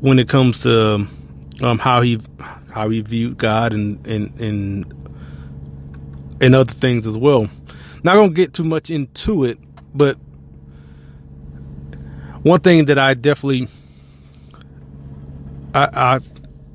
when 0.00 0.18
it 0.18 0.28
comes 0.28 0.62
to 0.62 1.06
um, 1.62 1.78
how 1.78 2.00
he 2.00 2.20
how 2.72 2.88
he 2.88 3.00
viewed 3.00 3.38
God 3.38 3.72
and 3.72 4.04
and 4.06 4.40
and 4.40 4.94
and 6.40 6.54
other 6.54 6.72
things 6.72 7.06
as 7.06 7.18
well. 7.18 7.48
Not 8.02 8.14
gonna 8.14 8.30
get 8.30 8.54
too 8.54 8.64
much 8.64 8.90
into 8.90 9.44
it, 9.44 9.58
but 9.94 10.16
one 12.42 12.60
thing 12.60 12.86
that 12.86 12.98
I 12.98 13.14
definitely 13.14 13.68
I, 15.74 15.88
I 15.92 16.20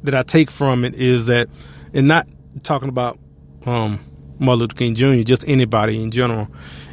that 0.04 0.16
I 0.16 0.24
take 0.24 0.52
from 0.52 0.86
it 0.86 0.96
is 0.96 1.26
that, 1.28 1.50
and 1.94 2.08
not 2.08 2.28
talking 2.64 2.90
about 2.90 3.20
um, 3.66 4.00
Martin 4.40 4.60
Luther 4.60 4.76
King 4.76 4.96
Jr., 4.96 5.24
just 5.24 5.48
anybody 5.48 6.02
in 6.02 6.12
general, 6.12 6.48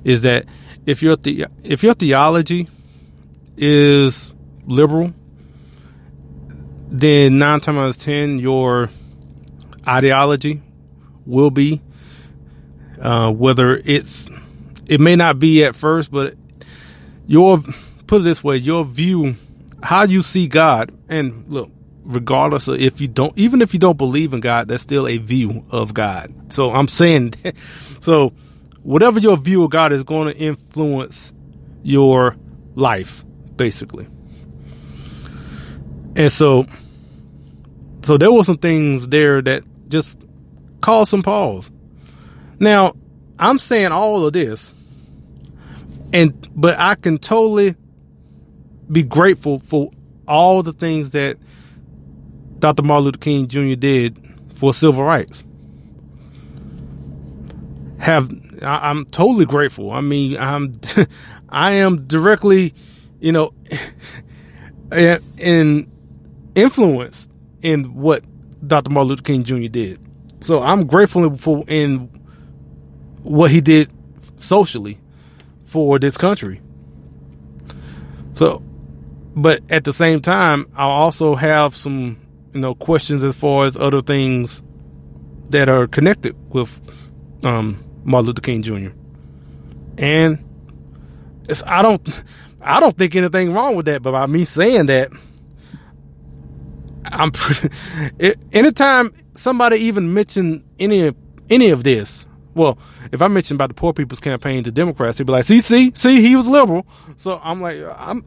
is 0.05 0.23
that 0.23 0.47
if 0.87 1.03
your 1.03 1.17
the 1.17 1.47
if 1.63 1.83
your 1.83 1.95
theology 1.95 2.67
is 3.57 4.33
liberal, 4.67 5.13
then 6.93 7.39
nine 7.39 7.61
times 7.61 7.79
out 7.79 7.89
of 7.89 7.97
ten 7.97 8.39
your 8.39 8.91
ideology 9.89 10.61
will 11.27 11.51
be 11.51 11.81
uh, 13.01 13.33
whether 13.33 13.77
it's 13.85 14.29
it 14.89 15.01
may 15.01 15.17
not 15.17 15.39
be 15.39 15.65
at 15.65 15.75
first, 15.75 16.11
but 16.11 16.35
your 17.27 17.59
put 18.07 18.21
it 18.21 18.25
this 18.25 18.45
way, 18.45 18.59
your 18.59 18.85
view, 18.85 19.37
how 19.83 20.05
you 20.05 20.23
see 20.23 20.47
God, 20.47 20.93
and 21.09 21.45
look, 21.49 21.71
regardless 22.05 22.69
of 22.69 22.81
if 22.81 23.01
you 23.01 23.09
don't, 23.09 23.37
even 23.39 23.63
if 23.63 23.73
you 23.73 23.81
don't 23.81 23.97
believe 23.97 24.35
in 24.35 24.41
God, 24.41 24.69
that's 24.69 24.83
still 24.83 25.09
a 25.09 25.19
view 25.19 25.65
of 25.71 25.95
God. 25.95 26.53
So 26.53 26.73
I'm 26.73 26.89
saying, 26.89 27.35
so 28.01 28.33
whatever 28.83 29.19
your 29.19 29.37
view 29.37 29.65
of 29.65 29.71
God 29.71 29.93
is 29.93 30.03
going 30.03 30.33
to 30.33 30.39
influence 30.39 31.33
your 31.83 32.37
life, 32.75 33.25
basically. 33.57 34.07
And 36.17 36.31
so, 36.31 36.67
so 38.03 38.19
there 38.19 38.33
were 38.33 38.45
some 38.45 38.59
things 38.59 39.09
there 39.09 39.41
that 39.43 39.63
just 39.89 40.17
caused 40.81 41.11
some 41.11 41.23
pause. 41.23 41.71
Now, 42.59 42.95
I'm 43.39 43.59
saying 43.59 43.93
all 43.93 44.27
of 44.27 44.33
this, 44.33 44.73
and 46.13 46.49
but 46.55 46.79
I 46.79 46.95
can 46.95 47.19
totally 47.19 47.75
be 48.91 49.03
grateful 49.03 49.61
for 49.61 49.91
all 50.29 50.63
the 50.63 50.73
things 50.73 51.11
that 51.11 51.39
Dr. 52.59 52.83
Martin 52.83 53.07
Luther 53.07 53.19
King 53.19 53.49
Jr. 53.49 53.75
did 53.75 54.17
for 54.55 54.75
civil 54.75 55.03
rights. 55.03 55.43
Have 57.99 58.31
I, 58.63 58.91
am 58.91 59.07
totally 59.07 59.47
grateful. 59.47 59.91
I 59.93 60.01
mean, 60.01 60.37
I'm 60.37 60.81
I 61.49 61.73
am 61.73 62.07
directly, 62.07 62.75
you 63.21 63.33
know, 63.33 63.55
in 64.93 65.92
influenced 66.55 67.31
in 67.63 67.95
what 67.95 68.25
Dr. 68.67 68.91
Martin 68.91 69.09
Luther 69.09 69.23
King 69.23 69.43
Jr. 69.43 69.69
did. 69.69 70.01
So 70.41 70.61
I'm 70.61 70.87
grateful 70.87 71.37
for 71.37 71.65
in 71.69 72.09
what 73.23 73.51
he 73.51 73.61
did 73.61 73.91
socially 74.37 74.99
for 75.65 75.99
this 75.99 76.17
country. 76.17 76.61
So, 78.35 78.63
but 79.35 79.63
at 79.71 79.85
the 79.85 79.93
same 79.93 80.21
time, 80.21 80.67
I 80.77 80.85
also 80.85 81.35
have 81.35 81.75
some, 81.75 82.19
you 82.53 82.61
know, 82.61 82.75
questions 82.75 83.25
as 83.25 83.37
far 83.37 83.65
as 83.65 83.77
other 83.77 84.01
things 84.01 84.63
that 85.51 85.69
are 85.69 85.87
connected 85.87 86.37
with 86.53 86.81
um, 87.45 87.83
Martin 88.05 88.27
Luther 88.29 88.41
King 88.41 88.63
Jr. 88.63 88.91
And 89.99 90.45
it's, 91.49 91.63
I 91.65 91.83
don't, 91.83 92.25
I 92.61 92.81
don't 92.81 92.97
think 92.97 93.15
anything 93.15 93.53
wrong 93.53 93.77
with 93.77 93.87
that. 93.87 94.03
But 94.03 94.13
by 94.13 94.27
me 94.27 94.45
saying 94.45 94.87
that, 94.87 95.11
I'm 97.05 97.31
pretty, 97.31 97.75
anytime 98.53 99.11
somebody 99.35 99.79
even 99.79 100.15
mention 100.15 100.65
any 100.79 101.13
any 101.51 101.71
of 101.71 101.85
this, 101.85 102.27
well, 102.55 102.79
if 103.11 103.23
I 103.23 103.29
mention 103.29 103.57
about 103.57 103.69
the 103.69 103.75
Poor 103.75 103.93
People's 103.93 104.21
Campaign 104.21 104.65
to 104.65 104.73
Democrats, 104.73 105.19
he'd 105.19 105.27
be 105.27 105.33
like, 105.33 105.45
"See, 105.45 105.61
see, 105.61 105.93
see, 105.95 106.21
he 106.23 106.37
was 106.37 106.49
liberal." 106.49 106.87
So 107.17 107.41
I'm 107.43 107.61
like, 107.61 107.79
I'm, 107.97 108.25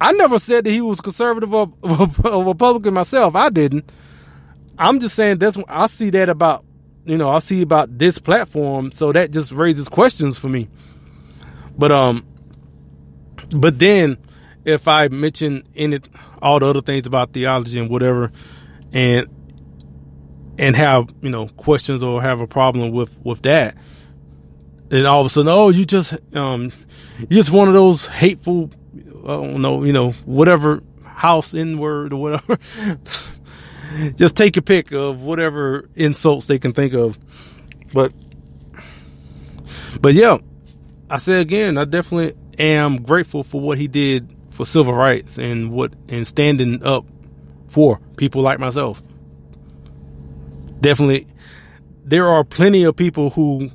I 0.00 0.12
never 0.12 0.38
said 0.38 0.64
that 0.64 0.70
he 0.70 0.80
was 0.80 1.00
conservative 1.00 1.52
or, 1.54 1.72
or 1.82 2.44
Republican 2.44 2.94
myself. 2.94 3.34
I 3.34 3.50
didn't. 3.50 3.90
I'm 4.78 5.00
just 5.00 5.14
saying 5.14 5.38
that's 5.38 5.56
I 5.68 5.86
see 5.86 6.10
that 6.10 6.28
about 6.28 6.64
you 7.04 7.16
know 7.16 7.30
I 7.30 7.38
see 7.38 7.62
about 7.62 7.98
this 7.98 8.18
platform, 8.18 8.92
so 8.92 9.12
that 9.12 9.30
just 9.30 9.52
raises 9.52 9.88
questions 9.88 10.38
for 10.38 10.48
me. 10.48 10.68
But 11.78 11.92
um, 11.92 12.26
but 13.56 13.78
then 13.78 14.18
if 14.64 14.88
I 14.88 15.08
mention 15.08 15.62
in 15.74 15.92
it 15.92 16.08
all 16.42 16.58
the 16.58 16.66
other 16.66 16.80
things 16.80 17.06
about 17.06 17.32
theology 17.32 17.78
and 17.78 17.88
whatever, 17.88 18.32
and 18.92 19.28
and 20.58 20.76
have 20.76 21.12
you 21.22 21.30
know 21.30 21.48
questions 21.48 22.02
or 22.02 22.22
have 22.22 22.40
a 22.40 22.46
problem 22.46 22.92
with 22.92 23.18
with 23.24 23.42
that. 23.42 23.76
And 24.90 25.06
all 25.06 25.20
of 25.20 25.26
a 25.26 25.28
sudden 25.28 25.48
oh 25.48 25.70
you 25.70 25.84
just 25.84 26.14
um 26.34 26.70
you 27.18 27.26
just 27.28 27.50
one 27.50 27.68
of 27.68 27.74
those 27.74 28.06
hateful 28.06 28.70
I 29.24 29.28
don't 29.28 29.60
know 29.60 29.84
you 29.84 29.92
know 29.92 30.12
whatever 30.24 30.82
house 31.04 31.54
in 31.54 31.78
word 31.78 32.12
or 32.12 32.20
whatever. 32.20 32.58
Just 34.16 34.36
take 34.36 34.56
a 34.56 34.62
pick 34.62 34.92
of 34.92 35.22
whatever 35.22 35.88
insults 35.94 36.46
they 36.46 36.58
can 36.58 36.72
think 36.72 36.92
of. 36.92 37.16
But 37.94 38.12
but 40.00 40.12
yeah 40.12 40.38
I 41.08 41.18
say 41.18 41.40
again 41.40 41.78
I 41.78 41.84
definitely 41.84 42.36
am 42.58 43.02
grateful 43.02 43.42
for 43.42 43.60
what 43.60 43.78
he 43.78 43.88
did 43.88 44.35
for 44.56 44.66
civil 44.66 44.94
rights 44.94 45.38
and 45.38 45.70
what 45.70 45.92
and 46.08 46.26
standing 46.26 46.82
up 46.82 47.04
for 47.68 48.00
people 48.16 48.42
like 48.42 48.58
myself 48.58 49.02
definitely 50.80 51.26
there 52.04 52.26
are 52.26 52.44
plenty 52.44 52.84
of 52.84 52.94
people 52.94 53.30
who 53.30 53.70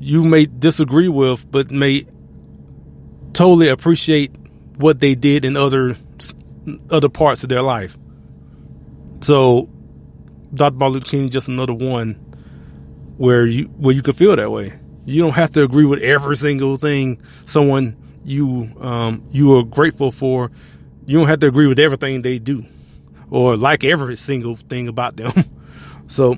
you 0.00 0.24
may 0.24 0.46
disagree 0.46 1.08
with, 1.08 1.50
but 1.50 1.70
may 1.70 2.06
totally 3.32 3.68
appreciate 3.68 4.32
what 4.76 5.00
they 5.00 5.14
did 5.14 5.44
in 5.44 5.56
other 5.56 5.96
other 6.90 7.10
parts 7.10 7.42
of 7.42 7.50
their 7.50 7.62
life. 7.62 7.98
So, 9.20 9.68
Dr. 10.54 10.76
Martin 10.76 10.94
Luther 10.94 11.06
King 11.06 11.30
just 11.30 11.48
another 11.48 11.74
one 11.74 12.14
where 13.18 13.46
you 13.46 13.66
where 13.76 13.94
you 13.94 14.02
can 14.02 14.14
feel 14.14 14.34
that 14.34 14.50
way. 14.50 14.78
You 15.04 15.22
don't 15.22 15.34
have 15.34 15.50
to 15.50 15.62
agree 15.62 15.84
with 15.84 16.00
every 16.00 16.36
single 16.36 16.76
thing 16.76 17.20
someone 17.44 17.96
you 18.24 18.70
um, 18.80 19.22
you 19.30 19.56
are 19.58 19.64
grateful 19.64 20.12
for. 20.12 20.50
You 21.06 21.18
don't 21.18 21.28
have 21.28 21.40
to 21.40 21.48
agree 21.48 21.66
with 21.66 21.78
everything 21.78 22.22
they 22.22 22.38
do 22.38 22.64
or 23.30 23.56
like 23.56 23.84
every 23.84 24.16
single 24.16 24.56
thing 24.56 24.88
about 24.88 25.16
them. 25.16 25.32
so 26.06 26.36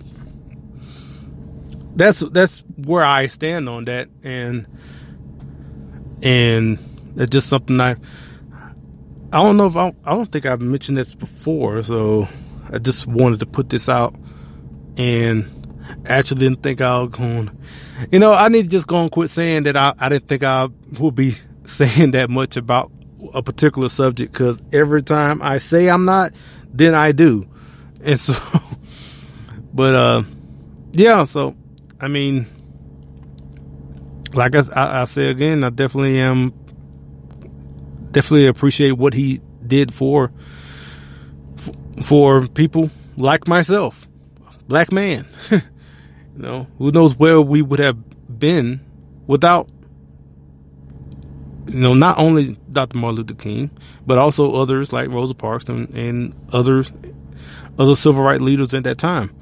that's 1.95 2.21
that's 2.21 2.61
where 2.76 3.05
I 3.05 3.26
stand 3.26 3.69
on 3.69 3.85
that, 3.87 4.09
and 4.23 4.66
and 6.23 6.78
it's 7.16 7.31
just 7.31 7.49
something 7.49 7.81
I 7.81 7.97
I 9.33 9.43
don't 9.43 9.57
know 9.57 9.66
if 9.66 9.76
I 9.76 9.95
I 10.05 10.14
don't 10.14 10.31
think 10.31 10.47
I've 10.47 10.61
mentioned 10.61 10.97
this 10.97 11.14
before, 11.14 11.83
so 11.83 12.28
I 12.71 12.78
just 12.78 13.07
wanted 13.07 13.40
to 13.40 13.47
put 13.47 13.69
this 13.69 13.88
out, 13.88 14.14
and 14.97 15.45
actually 16.07 16.40
didn't 16.40 16.62
think 16.62 16.81
I 16.81 17.00
was 17.00 17.11
going. 17.11 17.50
You 18.12 18.19
know, 18.19 18.33
I 18.33 18.49
need 18.49 18.64
to 18.64 18.69
just 18.69 18.87
go 18.87 19.00
and 19.02 19.11
quit 19.11 19.31
saying 19.31 19.64
that 19.64 19.76
I 19.76 19.95
I 19.99 20.09
didn't 20.09 20.28
think 20.28 20.43
I 20.43 20.69
would 20.99 21.14
be 21.14 21.37
saying 21.66 22.12
that 22.12 22.30
much 22.30 22.56
about 22.56 22.90
a 23.35 23.42
particular 23.42 23.88
subject 23.88 24.32
because 24.32 24.62
every 24.73 25.02
time 25.02 25.42
I 25.42 25.58
say 25.58 25.88
I'm 25.88 26.04
not, 26.04 26.32
then 26.73 26.94
I 26.94 27.12
do, 27.12 27.46
and 28.02 28.18
so. 28.18 28.35
But 29.76 29.94
uh, 29.94 30.23
yeah, 30.92 31.25
so 31.25 31.54
I 32.00 32.08
mean, 32.08 32.46
like 34.32 34.56
I, 34.56 34.62
I, 34.75 35.00
I 35.02 35.04
say 35.04 35.28
again, 35.28 35.62
I 35.64 35.68
definitely 35.68 36.18
am 36.18 36.54
definitely 38.11 38.46
appreciate 38.46 38.92
what 38.92 39.12
he 39.12 39.42
did 39.66 39.92
for 39.92 40.32
for 42.02 42.49
people 42.49 42.88
like 43.18 43.46
myself, 43.46 44.08
black 44.66 44.90
man. 44.90 45.26
you 45.50 45.61
know, 46.37 46.66
who 46.78 46.90
knows 46.90 47.14
where 47.14 47.38
we 47.42 47.61
would 47.61 47.78
have 47.78 47.99
been 48.38 48.80
without 49.26 49.68
you 51.68 51.78
know 51.78 51.94
not 51.94 52.18
only 52.18 52.56
Dr. 52.70 52.99
Martin 52.99 53.16
Luther 53.16 53.35
King, 53.35 53.70
but 54.06 54.18
also 54.18 54.54
others 54.54 54.92
like 54.92 55.08
Rosa 55.08 55.35
Parks 55.35 55.68
and, 55.68 55.88
and 55.90 56.35
others 56.52 56.92
other 57.78 57.94
civil 57.94 58.23
rights 58.23 58.40
leaders 58.40 58.73
at 58.75 58.85
that 58.85 58.99
time. 58.99 59.35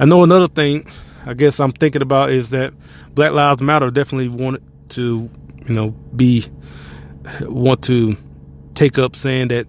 I 0.00 0.04
know 0.04 0.22
another 0.22 0.48
thing 0.48 0.88
I 1.28 1.34
guess 1.34 1.60
I'm 1.60 1.72
thinking 1.72 2.00
about 2.00 2.30
is 2.30 2.50
that 2.50 2.72
Black 3.14 3.32
Lives 3.32 3.60
Matter 3.60 3.90
definitely 3.90 4.28
wanted 4.28 4.62
to, 4.90 5.28
you 5.66 5.74
know, 5.74 5.90
be 5.90 6.46
want 7.42 7.82
to 7.84 8.16
take 8.74 8.98
up 8.98 9.14
saying 9.14 9.48
that, 9.48 9.66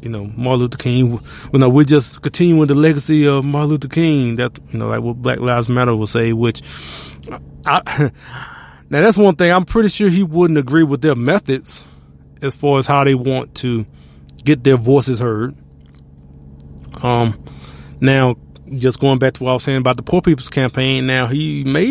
you 0.00 0.08
know, 0.08 0.24
Martin 0.24 0.60
Luther 0.60 0.78
King. 0.78 1.20
You 1.52 1.58
know, 1.58 1.68
we're 1.68 1.84
just 1.84 2.22
continuing 2.22 2.66
the 2.66 2.74
legacy 2.74 3.26
of 3.26 3.44
Martin 3.44 3.70
Luther 3.70 3.88
King. 3.88 4.36
That 4.36 4.58
you 4.72 4.78
know, 4.78 4.88
like 4.88 5.02
what 5.02 5.20
Black 5.20 5.40
Lives 5.40 5.68
Matter 5.68 5.94
will 5.94 6.06
say. 6.06 6.32
Which, 6.32 6.62
I, 7.66 8.10
now 8.92 9.00
that's 9.00 9.16
one 9.16 9.36
thing. 9.36 9.50
I'm 9.50 9.64
pretty 9.64 9.88
sure 9.88 10.10
he 10.10 10.22
wouldn't 10.22 10.58
agree 10.58 10.82
with 10.82 11.00
their 11.00 11.14
methods 11.14 11.82
as 12.42 12.54
far 12.54 12.78
as 12.78 12.86
how 12.86 13.04
they 13.04 13.14
want 13.14 13.54
to 13.56 13.86
get 14.44 14.64
their 14.64 14.76
voices 14.76 15.18
heard. 15.18 15.56
Um, 17.02 17.42
now 18.02 18.36
just 18.76 19.00
going 19.00 19.18
back 19.18 19.32
to 19.34 19.44
what 19.44 19.50
I 19.50 19.54
was 19.54 19.62
saying 19.62 19.78
about 19.78 19.96
the 19.96 20.02
Poor 20.02 20.20
People's 20.20 20.50
Campaign. 20.50 21.06
Now 21.06 21.26
he 21.26 21.64
may 21.64 21.90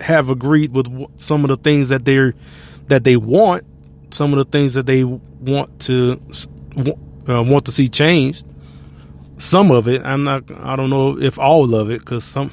have 0.00 0.28
agreed 0.28 0.74
with 0.74 0.88
some 1.18 1.42
of 1.42 1.48
the 1.48 1.56
things 1.56 1.88
that 1.88 2.04
they're 2.04 2.34
that 2.88 3.04
they 3.04 3.16
want, 3.16 3.64
some 4.10 4.34
of 4.34 4.36
the 4.36 4.44
things 4.44 4.74
that 4.74 4.84
they 4.84 5.04
want 5.04 5.80
to 5.80 6.20
uh, 7.26 7.42
want 7.42 7.64
to 7.64 7.72
see 7.72 7.88
changed. 7.88 8.44
Some 9.42 9.72
of 9.72 9.88
it, 9.88 10.04
I'm 10.04 10.22
not. 10.22 10.44
I 10.52 10.76
don't 10.76 10.88
know 10.88 11.20
if 11.20 11.36
all 11.36 11.74
of 11.74 11.90
it, 11.90 11.98
because 11.98 12.22
some 12.22 12.52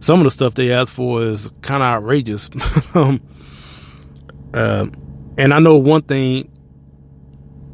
some 0.00 0.20
of 0.20 0.24
the 0.24 0.30
stuff 0.30 0.52
they 0.52 0.70
ask 0.70 0.92
for 0.92 1.22
is 1.22 1.48
kind 1.62 1.82
of 1.82 1.90
outrageous. 1.90 2.50
um, 2.94 3.22
uh, 4.52 4.86
and 5.38 5.54
I 5.54 5.60
know 5.60 5.78
one 5.78 6.02
thing. 6.02 6.52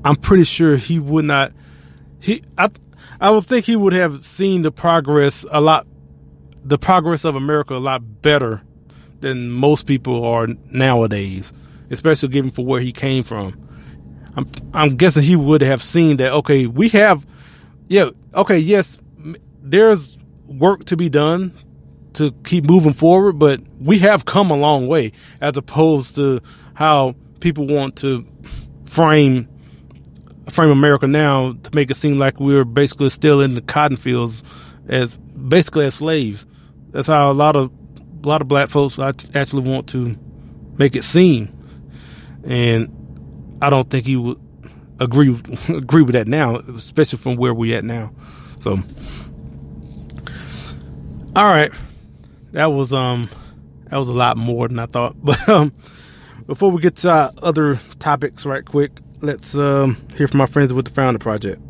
I'm 0.04 0.14
pretty 0.14 0.44
sure 0.44 0.76
he 0.76 1.00
would 1.00 1.24
not. 1.24 1.52
He, 2.20 2.44
I, 2.56 2.70
I 3.20 3.32
would 3.32 3.44
think 3.46 3.64
he 3.64 3.74
would 3.74 3.94
have 3.94 4.24
seen 4.24 4.62
the 4.62 4.70
progress 4.70 5.44
a 5.50 5.60
lot, 5.60 5.88
the 6.64 6.78
progress 6.78 7.24
of 7.24 7.34
America 7.34 7.74
a 7.74 7.78
lot 7.78 8.22
better 8.22 8.62
than 9.22 9.50
most 9.50 9.88
people 9.88 10.24
are 10.24 10.46
nowadays, 10.70 11.52
especially 11.90 12.28
given 12.28 12.52
for 12.52 12.64
where 12.64 12.80
he 12.80 12.92
came 12.92 13.24
from. 13.24 13.68
I'm, 14.36 14.48
I'm 14.72 14.90
guessing 14.90 15.24
he 15.24 15.34
would 15.34 15.62
have 15.62 15.82
seen 15.82 16.18
that. 16.18 16.32
Okay, 16.32 16.66
we 16.68 16.90
have, 16.90 17.26
yeah, 17.92 18.08
okay, 18.34 18.56
yes, 18.56 18.96
there's 19.62 20.16
work 20.46 20.86
to 20.86 20.96
be 20.96 21.10
done 21.10 21.52
to 22.14 22.32
keep 22.42 22.64
moving 22.64 22.94
forward, 22.94 23.34
but 23.38 23.60
we 23.78 23.98
have 23.98 24.24
come 24.24 24.50
a 24.50 24.56
long 24.56 24.86
way 24.86 25.12
as 25.42 25.58
opposed 25.58 26.14
to 26.14 26.40
how 26.72 27.14
people 27.40 27.66
want 27.66 27.96
to 27.96 28.26
frame 28.86 29.46
frame 30.50 30.70
America 30.70 31.06
now 31.06 31.52
to 31.52 31.74
make 31.74 31.90
it 31.90 31.94
seem 31.94 32.18
like 32.18 32.40
we're 32.40 32.64
basically 32.64 33.10
still 33.10 33.42
in 33.42 33.54
the 33.54 33.60
cotton 33.60 33.98
fields 33.98 34.42
as 34.88 35.18
basically 35.18 35.84
as 35.84 35.94
slaves. 35.96 36.46
That's 36.92 37.08
how 37.08 37.30
a 37.30 37.34
lot 37.34 37.56
of 37.56 37.70
a 38.24 38.26
lot 38.26 38.40
of 38.40 38.48
black 38.48 38.70
folks 38.70 38.98
actually 38.98 39.68
want 39.68 39.88
to 39.88 40.16
make 40.78 40.96
it 40.96 41.04
seem, 41.04 41.54
and 42.42 43.58
I 43.60 43.68
don't 43.68 43.90
think 43.90 44.06
he 44.06 44.16
would 44.16 44.40
agree 45.00 45.30
agree 45.68 46.02
with 46.02 46.14
that 46.14 46.28
now, 46.28 46.56
especially 46.56 47.18
from 47.18 47.36
where 47.36 47.54
we're 47.54 47.76
at 47.76 47.84
now. 47.84 48.12
So, 48.60 48.78
all 51.34 51.46
right, 51.46 51.72
that 52.52 52.66
was 52.66 52.92
um 52.92 53.28
that 53.90 53.96
was 53.96 54.08
a 54.08 54.14
lot 54.14 54.36
more 54.36 54.68
than 54.68 54.78
I 54.78 54.86
thought. 54.86 55.16
But 55.22 55.48
um, 55.48 55.72
before 56.46 56.70
we 56.70 56.80
get 56.80 56.96
to 56.96 57.32
other 57.42 57.78
topics, 57.98 58.46
right 58.46 58.64
quick, 58.64 58.92
let's 59.20 59.54
um, 59.54 59.96
hear 60.16 60.26
from 60.26 60.38
my 60.38 60.46
friends 60.46 60.72
with 60.74 60.86
the 60.86 60.90
Founder 60.92 61.18
Project. 61.18 61.60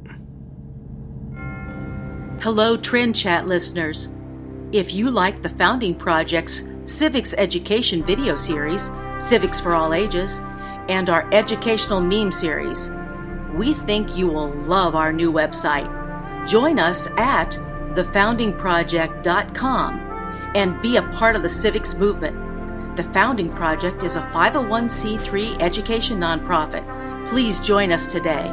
Hello, 2.40 2.76
Trend 2.76 3.14
Chat 3.14 3.46
listeners. 3.46 4.08
If 4.72 4.94
you 4.94 5.10
like 5.10 5.42
the 5.42 5.48
Founding 5.48 5.94
Project's 5.94 6.68
Civics 6.86 7.34
Education 7.34 8.02
video 8.02 8.36
series, 8.36 8.90
Civics 9.18 9.60
for 9.60 9.74
All 9.74 9.92
Ages, 9.94 10.40
and 10.88 11.10
our 11.10 11.28
educational 11.32 12.00
meme 12.00 12.32
series, 12.32 12.90
we 13.54 13.74
think 13.74 14.16
you 14.16 14.28
will 14.28 14.50
love 14.50 14.94
our 14.94 15.12
new 15.12 15.32
website. 15.32 15.88
Join 16.48 16.78
us 16.78 17.08
at 17.16 17.58
thefoundingproject.com 17.94 20.00
and 20.54 20.82
be 20.82 20.96
a 20.96 21.02
part 21.02 21.34
of 21.36 21.42
the 21.42 21.48
civics 21.48 21.94
movement. 21.94 22.36
The 22.96 23.04
Founding 23.04 23.50
Project 23.50 24.02
is 24.02 24.16
a 24.16 24.22
501c3 24.22 25.62
education 25.62 26.18
nonprofit 26.18 26.84
Please 27.26 27.60
join 27.60 27.92
us 27.92 28.06
today. 28.06 28.50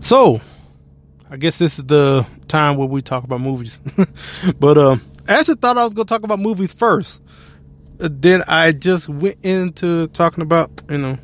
So, 0.00 0.40
I 1.30 1.36
guess 1.36 1.58
this 1.58 1.78
is 1.78 1.86
the 1.86 2.26
time 2.46 2.76
where 2.76 2.86
we 2.86 3.02
talk 3.02 3.24
about 3.24 3.40
movies. 3.40 3.78
but 4.60 4.78
uh, 4.78 4.96
I 5.28 5.40
actually 5.40 5.56
thought 5.56 5.76
I 5.76 5.84
was 5.84 5.94
going 5.94 6.06
to 6.06 6.14
talk 6.14 6.22
about 6.22 6.38
movies 6.38 6.72
first. 6.72 7.20
Then 7.96 8.44
I 8.46 8.72
just 8.72 9.08
went 9.08 9.44
into 9.44 10.06
talking 10.08 10.42
about, 10.42 10.82
you 10.88 10.98
know, 10.98 11.18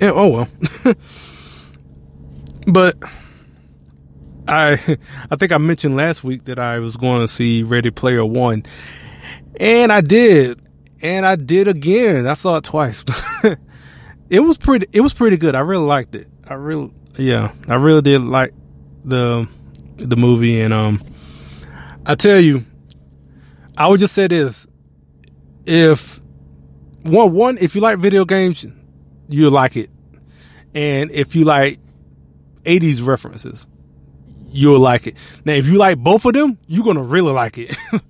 yeah, 0.00 0.12
oh 0.14 0.28
well. 0.28 0.48
but 2.66 2.96
I 4.48 4.98
I 5.30 5.36
think 5.36 5.52
I 5.52 5.58
mentioned 5.58 5.96
last 5.96 6.24
week 6.24 6.44
that 6.44 6.58
I 6.58 6.78
was 6.78 6.96
going 6.96 7.20
to 7.22 7.28
see 7.28 7.62
Ready 7.62 7.90
Player 7.90 8.24
One, 8.24 8.64
and 9.58 9.92
I 9.92 10.00
did 10.00 10.60
and 11.02 11.26
I 11.26 11.36
did 11.36 11.68
again. 11.68 12.26
I 12.26 12.34
saw 12.34 12.56
it 12.56 12.64
twice. 12.64 13.04
it 14.30 14.40
was 14.40 14.58
pretty. 14.58 14.86
It 14.92 15.00
was 15.00 15.14
pretty 15.14 15.36
good. 15.36 15.54
I 15.54 15.60
really 15.60 15.84
liked 15.84 16.14
it. 16.14 16.28
I 16.48 16.54
really, 16.54 16.92
yeah, 17.18 17.52
I 17.68 17.74
really 17.74 18.02
did 18.02 18.22
like 18.22 18.54
the 19.04 19.48
the 19.96 20.16
movie, 20.16 20.60
and 20.60 20.72
um, 20.72 21.02
I 22.04 22.14
tell 22.14 22.40
you, 22.40 22.64
I 23.76 23.88
would 23.88 24.00
just 24.00 24.14
say 24.14 24.26
this: 24.26 24.66
if 25.64 26.20
one 27.02 27.32
one, 27.32 27.58
if 27.58 27.74
you 27.74 27.80
like 27.80 27.98
video 27.98 28.24
games, 28.24 28.66
you'll 29.28 29.50
like 29.50 29.76
it, 29.76 29.90
and 30.74 31.10
if 31.10 31.34
you 31.34 31.44
like 31.44 31.78
'80s 32.64 33.06
references, 33.06 33.66
you'll 34.50 34.80
like 34.80 35.06
it. 35.06 35.16
Now, 35.44 35.54
if 35.54 35.66
you 35.66 35.78
like 35.78 35.98
both 35.98 36.24
of 36.24 36.32
them, 36.32 36.58
you're 36.66 36.84
gonna 36.84 37.02
really 37.02 37.32
like 37.32 37.58
it. 37.58 37.76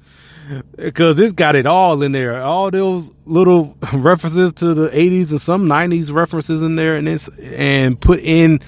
because 0.76 1.18
it's 1.18 1.32
got 1.32 1.56
it 1.56 1.66
all 1.66 2.02
in 2.02 2.12
there. 2.12 2.40
All 2.42 2.70
those 2.70 3.10
little 3.24 3.76
references 3.92 4.52
to 4.54 4.74
the 4.74 4.88
80s 4.88 5.30
and 5.30 5.40
some 5.40 5.66
90s 5.66 6.12
references 6.12 6.62
in 6.62 6.76
there, 6.76 6.96
and 6.96 7.08
it's 7.08 7.28
and 7.38 8.00
put 8.00 8.20
in 8.20 8.60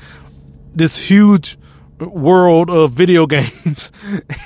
this 0.74 0.96
huge 0.96 1.56
world 1.98 2.70
of 2.70 2.92
video 2.92 3.26
games, 3.26 3.92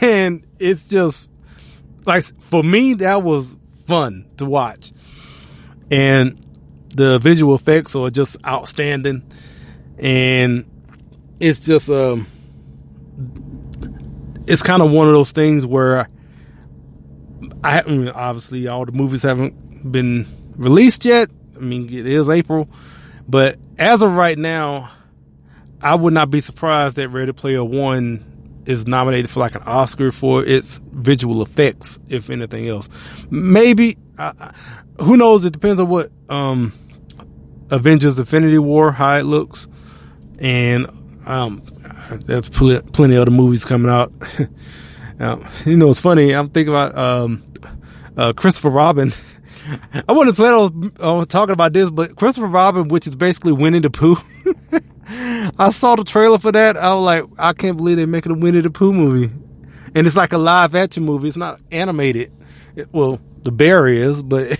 and 0.00 0.46
it's 0.58 0.88
just 0.88 1.30
like 2.04 2.24
for 2.40 2.62
me 2.62 2.94
that 2.94 3.22
was 3.22 3.56
fun 3.86 4.26
to 4.38 4.46
watch, 4.46 4.92
and 5.90 6.41
the 6.96 7.18
visual 7.18 7.54
effects 7.54 7.96
are 7.96 8.10
just 8.10 8.36
outstanding, 8.46 9.22
and 9.98 10.64
it's 11.40 11.60
just 11.60 11.90
um, 11.90 12.26
it's 14.46 14.62
kind 14.62 14.82
of 14.82 14.90
one 14.90 15.08
of 15.08 15.14
those 15.14 15.32
things 15.32 15.66
where 15.66 16.08
I, 17.64 17.82
mean, 17.82 18.08
obviously 18.08 18.66
all 18.66 18.84
the 18.84 18.92
movies 18.92 19.22
haven't 19.22 19.90
been 19.90 20.26
released 20.56 21.04
yet. 21.04 21.30
I 21.56 21.60
mean, 21.60 21.86
it 21.92 22.06
is 22.06 22.28
April, 22.28 22.68
but 23.28 23.58
as 23.78 24.02
of 24.02 24.14
right 24.14 24.38
now, 24.38 24.90
I 25.80 25.94
would 25.94 26.12
not 26.12 26.30
be 26.30 26.40
surprised 26.40 26.96
that 26.96 27.08
Ready 27.08 27.32
Player 27.32 27.64
One 27.64 28.62
is 28.66 28.86
nominated 28.86 29.28
for 29.28 29.40
like 29.40 29.54
an 29.54 29.62
Oscar 29.62 30.12
for 30.12 30.44
its 30.44 30.80
visual 30.84 31.42
effects, 31.42 31.98
if 32.08 32.30
anything 32.30 32.68
else. 32.68 32.88
Maybe, 33.30 33.98
who 35.00 35.16
knows? 35.16 35.44
It 35.44 35.52
depends 35.52 35.80
on 35.80 35.88
what 35.88 36.10
um, 36.28 36.72
Avengers: 37.72 38.18
Infinity 38.18 38.58
War 38.58 38.92
how 38.92 39.16
it 39.16 39.24
looks, 39.24 39.66
and 40.38 40.86
um, 41.26 41.62
there's 42.10 42.50
pl- 42.50 42.82
plenty 42.92 43.16
of 43.16 43.22
other 43.22 43.30
movies 43.30 43.64
coming 43.64 43.90
out. 43.90 44.12
um, 45.20 45.46
you 45.64 45.76
know, 45.76 45.90
it's 45.90 46.00
funny. 46.00 46.32
I'm 46.34 46.50
thinking 46.50 46.72
about 46.72 46.96
um, 46.96 47.42
uh, 48.16 48.32
Christopher 48.34 48.70
Robin. 48.70 49.12
I 50.08 50.12
wouldn't 50.12 50.36
plan 50.36 50.92
on 51.00 51.26
talking 51.26 51.52
about 51.52 51.72
this, 51.72 51.90
but 51.90 52.16
Christopher 52.16 52.48
Robin, 52.48 52.88
which 52.88 53.06
is 53.06 53.16
basically 53.16 53.52
Winnie 53.52 53.78
the 53.78 53.90
Pooh. 53.90 54.16
I 55.58 55.70
saw 55.70 55.96
the 55.96 56.04
trailer 56.04 56.38
for 56.38 56.52
that. 56.52 56.76
I 56.76 56.94
was 56.94 57.04
like, 57.04 57.24
I 57.38 57.52
can't 57.52 57.76
believe 57.76 57.96
they're 57.96 58.06
making 58.06 58.32
a 58.32 58.34
Winnie 58.34 58.60
the 58.60 58.70
Pooh 58.70 58.92
movie, 58.92 59.32
and 59.94 60.06
it's 60.06 60.16
like 60.16 60.32
a 60.32 60.38
live 60.38 60.74
action 60.74 61.04
movie. 61.04 61.28
It's 61.28 61.36
not 61.36 61.60
animated. 61.70 62.32
It, 62.76 62.92
well, 62.92 63.20
the 63.42 63.52
bear 63.52 63.86
is, 63.86 64.22
but 64.22 64.58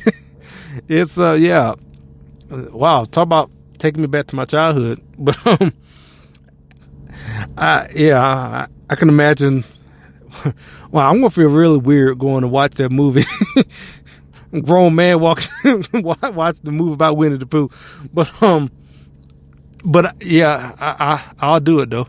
it's 0.88 1.18
uh, 1.18 1.36
yeah. 1.38 1.74
Wow, 2.52 3.04
talk 3.04 3.22
about 3.22 3.50
taking 3.78 4.02
me 4.02 4.08
back 4.08 4.26
to 4.28 4.36
my 4.36 4.44
childhood. 4.44 5.00
But 5.18 5.46
um, 5.46 5.72
I, 7.56 7.88
yeah, 7.94 8.20
I, 8.20 8.66
I 8.90 8.94
can 8.94 9.08
imagine 9.08 9.64
wow, 10.90 11.10
I'm 11.10 11.18
gonna 11.18 11.30
feel 11.30 11.48
really 11.48 11.78
weird 11.78 12.18
going 12.18 12.42
to 12.42 12.48
watch 12.48 12.72
that 12.74 12.90
movie. 12.90 13.24
grown 14.62 14.94
man 14.94 15.18
walks 15.20 15.48
watch 15.94 16.58
the 16.62 16.72
movie 16.72 16.92
about 16.94 17.16
Winnie 17.16 17.36
the 17.36 17.46
Pooh, 17.46 17.70
but 18.12 18.42
um, 18.42 18.70
but 19.84 20.22
yeah, 20.22 20.74
I, 20.78 21.14
I 21.14 21.46
I'll 21.46 21.60
do 21.60 21.80
it 21.80 21.90
though. 21.90 22.08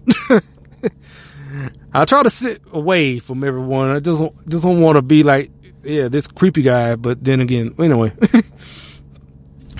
I 1.93 2.05
try 2.05 2.23
to 2.23 2.29
sit 2.29 2.61
away 2.71 3.19
from 3.19 3.43
everyone. 3.43 3.91
I 3.91 3.99
just 3.99 4.21
just 4.49 4.63
don't 4.63 4.81
want 4.81 4.95
to 4.97 5.01
be 5.01 5.23
like 5.23 5.51
yeah 5.83 6.07
this 6.07 6.27
creepy 6.27 6.63
guy. 6.63 6.95
But 6.95 7.23
then 7.23 7.39
again, 7.39 7.75
anyway. 7.79 8.11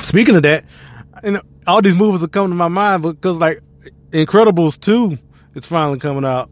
Speaking 0.04 0.36
of 0.36 0.44
that, 0.44 0.66
and 1.24 1.42
all 1.66 1.82
these 1.82 1.96
movies 1.96 2.24
are 2.24 2.28
coming 2.28 2.50
to 2.50 2.56
my 2.56 2.68
mind 2.68 3.04
because 3.04 3.40
like 3.40 3.62
Incredibles 4.12 4.80
two 4.80 5.18
is 5.56 5.66
finally 5.66 6.00
coming 6.00 6.26
out. 6.26 6.50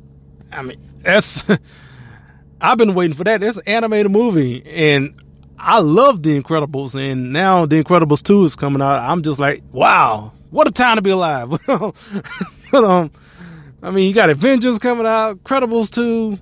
I 0.52 0.64
mean, 0.64 0.80
that's 1.02 1.44
I've 2.62 2.78
been 2.78 2.94
waiting 2.94 3.16
for 3.16 3.24
that. 3.24 3.44
It's 3.44 3.58
an 3.58 3.64
animated 3.66 4.12
movie, 4.12 4.64
and 4.66 5.20
I 5.58 5.80
love 5.80 6.24
The 6.24 6.40
Incredibles, 6.40 6.96
and 6.96 7.34
now 7.34 7.66
The 7.66 7.84
Incredibles 7.84 8.24
two 8.24 8.46
is 8.46 8.56
coming 8.56 8.82
out. 8.82 9.00
I'm 9.00 9.24
just 9.24 9.40
like, 9.40 9.64
wow, 9.72 10.32
what 10.50 10.68
a 10.68 10.72
time 10.72 10.96
to 10.96 11.02
be 11.02 11.10
alive. 11.10 11.50
but, 11.68 12.84
um, 12.84 13.12
I 13.82 13.92
mean, 13.92 14.08
you 14.08 14.14
got 14.14 14.30
Avengers 14.30 14.80
coming 14.80 15.06
out, 15.06 15.44
Incredibles 15.44 15.92
two, 15.92 16.40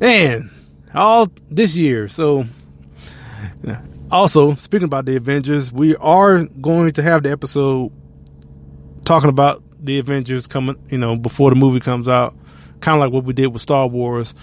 and 0.00 0.50
all 0.94 1.28
this 1.48 1.76
year. 1.76 2.08
So, 2.08 2.44
also 4.10 4.54
speaking 4.54 4.86
about 4.86 5.04
the 5.06 5.16
Avengers, 5.16 5.72
we 5.72 5.96
are 5.96 6.44
going 6.44 6.92
to 6.92 7.02
have 7.02 7.22
the 7.22 7.30
episode 7.30 7.92
talking 9.04 9.30
about 9.30 9.62
the 9.82 9.98
Avengers 9.98 10.46
coming, 10.46 10.76
you 10.90 10.98
know, 10.98 11.16
before 11.16 11.50
the 11.50 11.56
movie 11.56 11.80
comes 11.80 12.08
out 12.08 12.34
kind 12.80 12.96
of 12.96 13.00
like 13.00 13.12
what 13.12 13.24
we 13.24 13.32
did 13.32 13.48
with 13.48 13.62
Star 13.62 13.86
Wars. 13.86 14.34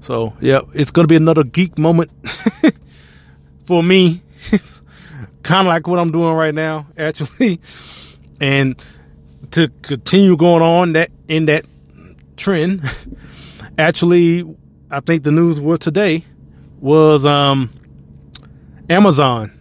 So 0.00 0.34
yeah, 0.40 0.60
it's 0.72 0.90
gonna 0.90 1.08
be 1.08 1.16
another 1.16 1.44
geek 1.44 1.78
moment 1.78 2.10
for 3.64 3.82
me. 3.82 4.22
kind 5.42 5.66
of 5.66 5.66
like 5.66 5.86
what 5.86 5.98
I'm 5.98 6.10
doing 6.10 6.34
right 6.34 6.54
now, 6.54 6.86
actually. 6.96 7.60
And 8.40 8.82
to 9.52 9.68
continue 9.82 10.36
going 10.36 10.62
on 10.62 10.94
that 10.94 11.10
in 11.28 11.46
that 11.46 11.66
trend, 12.36 12.82
actually, 13.78 14.44
I 14.90 15.00
think 15.00 15.24
the 15.24 15.32
news 15.32 15.60
was 15.60 15.80
today 15.80 16.24
was 16.78 17.26
um 17.26 17.70
Amazon 18.90 19.52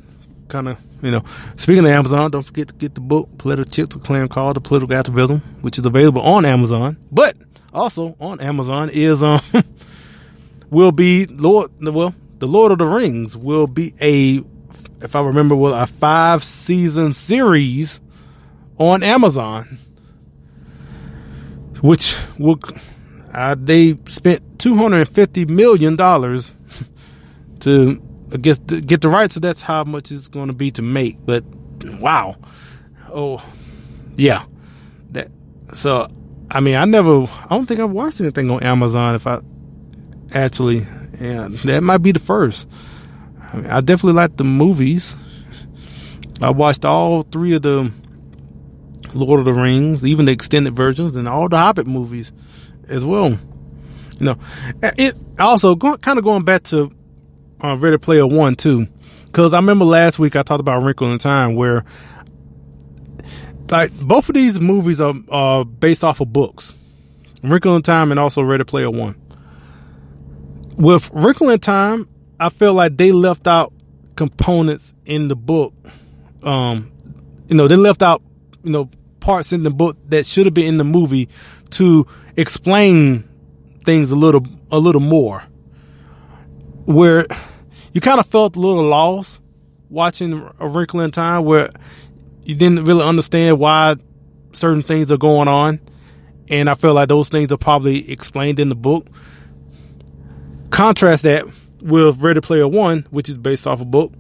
kind 0.49 0.67
of 0.67 0.77
you 1.01 1.11
know, 1.11 1.23
speaking 1.55 1.85
of 1.85 1.91
Amazon, 1.91 2.29
don't 2.29 2.43
forget 2.43 2.67
to 2.67 2.73
get 2.73 2.95
the 2.95 3.01
book 3.01 3.29
Politichicks 3.37 3.95
of 3.95 4.01
Clan 4.01 4.27
called 4.27 4.57
The 4.57 4.61
Political 4.61 4.97
Activism, 4.97 5.39
which 5.61 5.79
is 5.79 5.85
available 5.85 6.21
on 6.21 6.43
Amazon. 6.43 6.97
But 7.09 7.37
also 7.73 8.15
on 8.19 8.41
Amazon 8.41 8.89
is 8.89 9.23
um 9.23 9.39
will 10.69 10.91
be 10.91 11.25
Lord 11.27 11.71
well 11.79 12.13
the 12.39 12.47
Lord 12.47 12.71
of 12.71 12.79
the 12.79 12.85
Rings 12.85 13.37
will 13.37 13.67
be 13.67 13.93
a 14.01 14.41
if 15.01 15.15
I 15.15 15.21
remember 15.21 15.55
well 15.55 15.73
a 15.73 15.85
five 15.85 16.43
season 16.43 17.13
series 17.13 18.01
on 18.77 19.03
Amazon 19.03 19.77
which 21.81 22.15
will 22.37 22.59
uh, 23.33 23.55
they 23.57 23.97
spent 24.07 24.59
250 24.59 25.45
million 25.45 25.95
dollars 25.95 26.51
to 27.59 28.01
Guess 28.29 28.59
to 28.67 28.81
get 28.81 29.01
the 29.01 29.09
right. 29.09 29.31
so 29.31 29.39
that's 29.39 29.61
how 29.61 29.83
much 29.83 30.11
it's 30.11 30.27
going 30.27 30.47
to 30.47 30.53
be 30.53 30.69
to 30.71 30.81
make 30.81 31.17
but 31.25 31.43
wow 31.99 32.35
oh 33.11 33.43
yeah 34.15 34.45
that 35.11 35.31
so 35.73 36.07
I 36.51 36.61
mean, 36.61 36.75
I 36.75 36.85
never, 36.85 37.23
I 37.25 37.47
don't 37.49 37.65
think 37.65 37.79
I've 37.79 37.91
watched 37.91 38.21
anything 38.21 38.49
on 38.49 38.63
Amazon. 38.63 39.15
If 39.15 39.27
I 39.27 39.39
actually, 40.33 40.85
yeah, 41.19 41.47
that 41.65 41.83
might 41.83 41.99
be 41.99 42.11
the 42.11 42.19
first. 42.19 42.67
I, 43.53 43.57
mean, 43.57 43.65
I 43.67 43.81
definitely 43.81 44.13
like 44.13 44.37
the 44.37 44.43
movies. 44.43 45.15
I 46.41 46.49
watched 46.49 46.85
all 46.85 47.21
three 47.23 47.53
of 47.53 47.61
the 47.61 47.91
Lord 49.13 49.39
of 49.39 49.45
the 49.45 49.53
Rings, 49.53 50.03
even 50.03 50.25
the 50.25 50.31
extended 50.31 50.75
versions, 50.75 51.15
and 51.15 51.27
all 51.27 51.49
the 51.49 51.57
Hobbit 51.57 51.85
movies 51.85 52.33
as 52.87 53.05
well. 53.05 53.37
You 54.19 54.25
know, 54.25 54.37
it 54.81 55.15
also 55.37 55.75
go, 55.75 55.97
kind 55.97 56.17
of 56.17 56.25
going 56.25 56.43
back 56.43 56.63
to 56.63 56.91
uh, 57.63 57.75
Ready 57.77 57.97
Player 57.97 58.27
One 58.27 58.55
too, 58.55 58.87
because 59.25 59.53
I 59.53 59.57
remember 59.57 59.85
last 59.85 60.19
week 60.19 60.35
I 60.35 60.43
talked 60.43 60.59
about 60.61 60.83
Wrinkle 60.83 61.11
in 61.11 61.19
Time, 61.19 61.55
where 61.55 61.85
like 63.69 63.91
both 63.99 64.29
of 64.29 64.35
these 64.35 64.59
movies 64.59 64.99
are, 65.01 65.65
based 65.65 66.03
off 66.03 66.21
of 66.21 66.33
books, 66.33 66.73
Wrinkle 67.43 67.75
in 67.75 67.81
Time 67.81 68.11
and 68.11 68.19
also 68.19 68.41
Ready 68.41 68.63
Player 68.63 68.89
One. 68.89 69.19
With 70.75 71.09
Wrinkle 71.13 71.49
in 71.49 71.59
Time, 71.59 72.07
I 72.39 72.49
feel 72.49 72.73
like 72.73 72.97
they 72.97 73.11
left 73.11 73.47
out 73.47 73.73
components 74.15 74.93
in 75.05 75.27
the 75.27 75.35
book. 75.35 75.73
Um, 76.43 76.91
you 77.47 77.55
know, 77.55 77.67
they 77.67 77.75
left 77.75 78.01
out 78.01 78.21
you 78.63 78.71
know 78.71 78.89
parts 79.19 79.53
in 79.53 79.63
the 79.63 79.69
book 79.69 79.97
that 80.07 80.25
should 80.25 80.45
have 80.45 80.53
been 80.53 80.65
in 80.65 80.77
the 80.77 80.83
movie 80.83 81.29
to 81.71 82.07
explain 82.35 83.27
things 83.83 84.11
a 84.11 84.15
little 84.15 84.45
a 84.71 84.79
little 84.79 85.01
more. 85.01 85.43
Where 86.85 87.27
you 87.93 88.01
kind 88.01 88.19
of 88.19 88.25
felt 88.25 88.55
a 88.55 88.59
little 88.59 88.83
lost 88.83 89.39
watching 89.89 90.47
A 90.59 90.67
Wrinkle 90.67 91.01
in 91.01 91.11
Time, 91.11 91.45
where 91.45 91.69
you 92.43 92.55
didn't 92.55 92.85
really 92.85 93.03
understand 93.03 93.59
why 93.59 93.95
certain 94.51 94.81
things 94.81 95.11
are 95.11 95.17
going 95.17 95.47
on. 95.47 95.79
And 96.49 96.69
I 96.69 96.73
feel 96.73 96.93
like 96.93 97.09
those 97.09 97.29
things 97.29 97.51
are 97.51 97.57
probably 97.57 98.11
explained 98.11 98.59
in 98.59 98.69
the 98.69 98.75
book. 98.75 99.07
Contrast 100.71 101.23
that 101.23 101.45
with 101.81 102.21
Ready 102.21 102.41
Player 102.41 102.67
One, 102.67 103.05
which 103.11 103.29
is 103.29 103.37
based 103.37 103.67
off 103.67 103.81
a 103.81 103.85
book, 103.85 104.11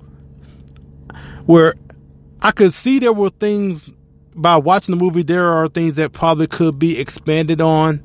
where 1.45 1.73
I 2.41 2.51
could 2.51 2.73
see 2.73 2.99
there 2.99 3.13
were 3.13 3.29
things 3.31 3.91
by 4.35 4.57
watching 4.57 4.95
the 4.95 5.03
movie, 5.03 5.23
there 5.23 5.51
are 5.51 5.67
things 5.67 5.95
that 5.95 6.13
probably 6.13 6.47
could 6.47 6.77
be 6.77 6.99
expanded 6.99 7.61
on, 7.61 8.03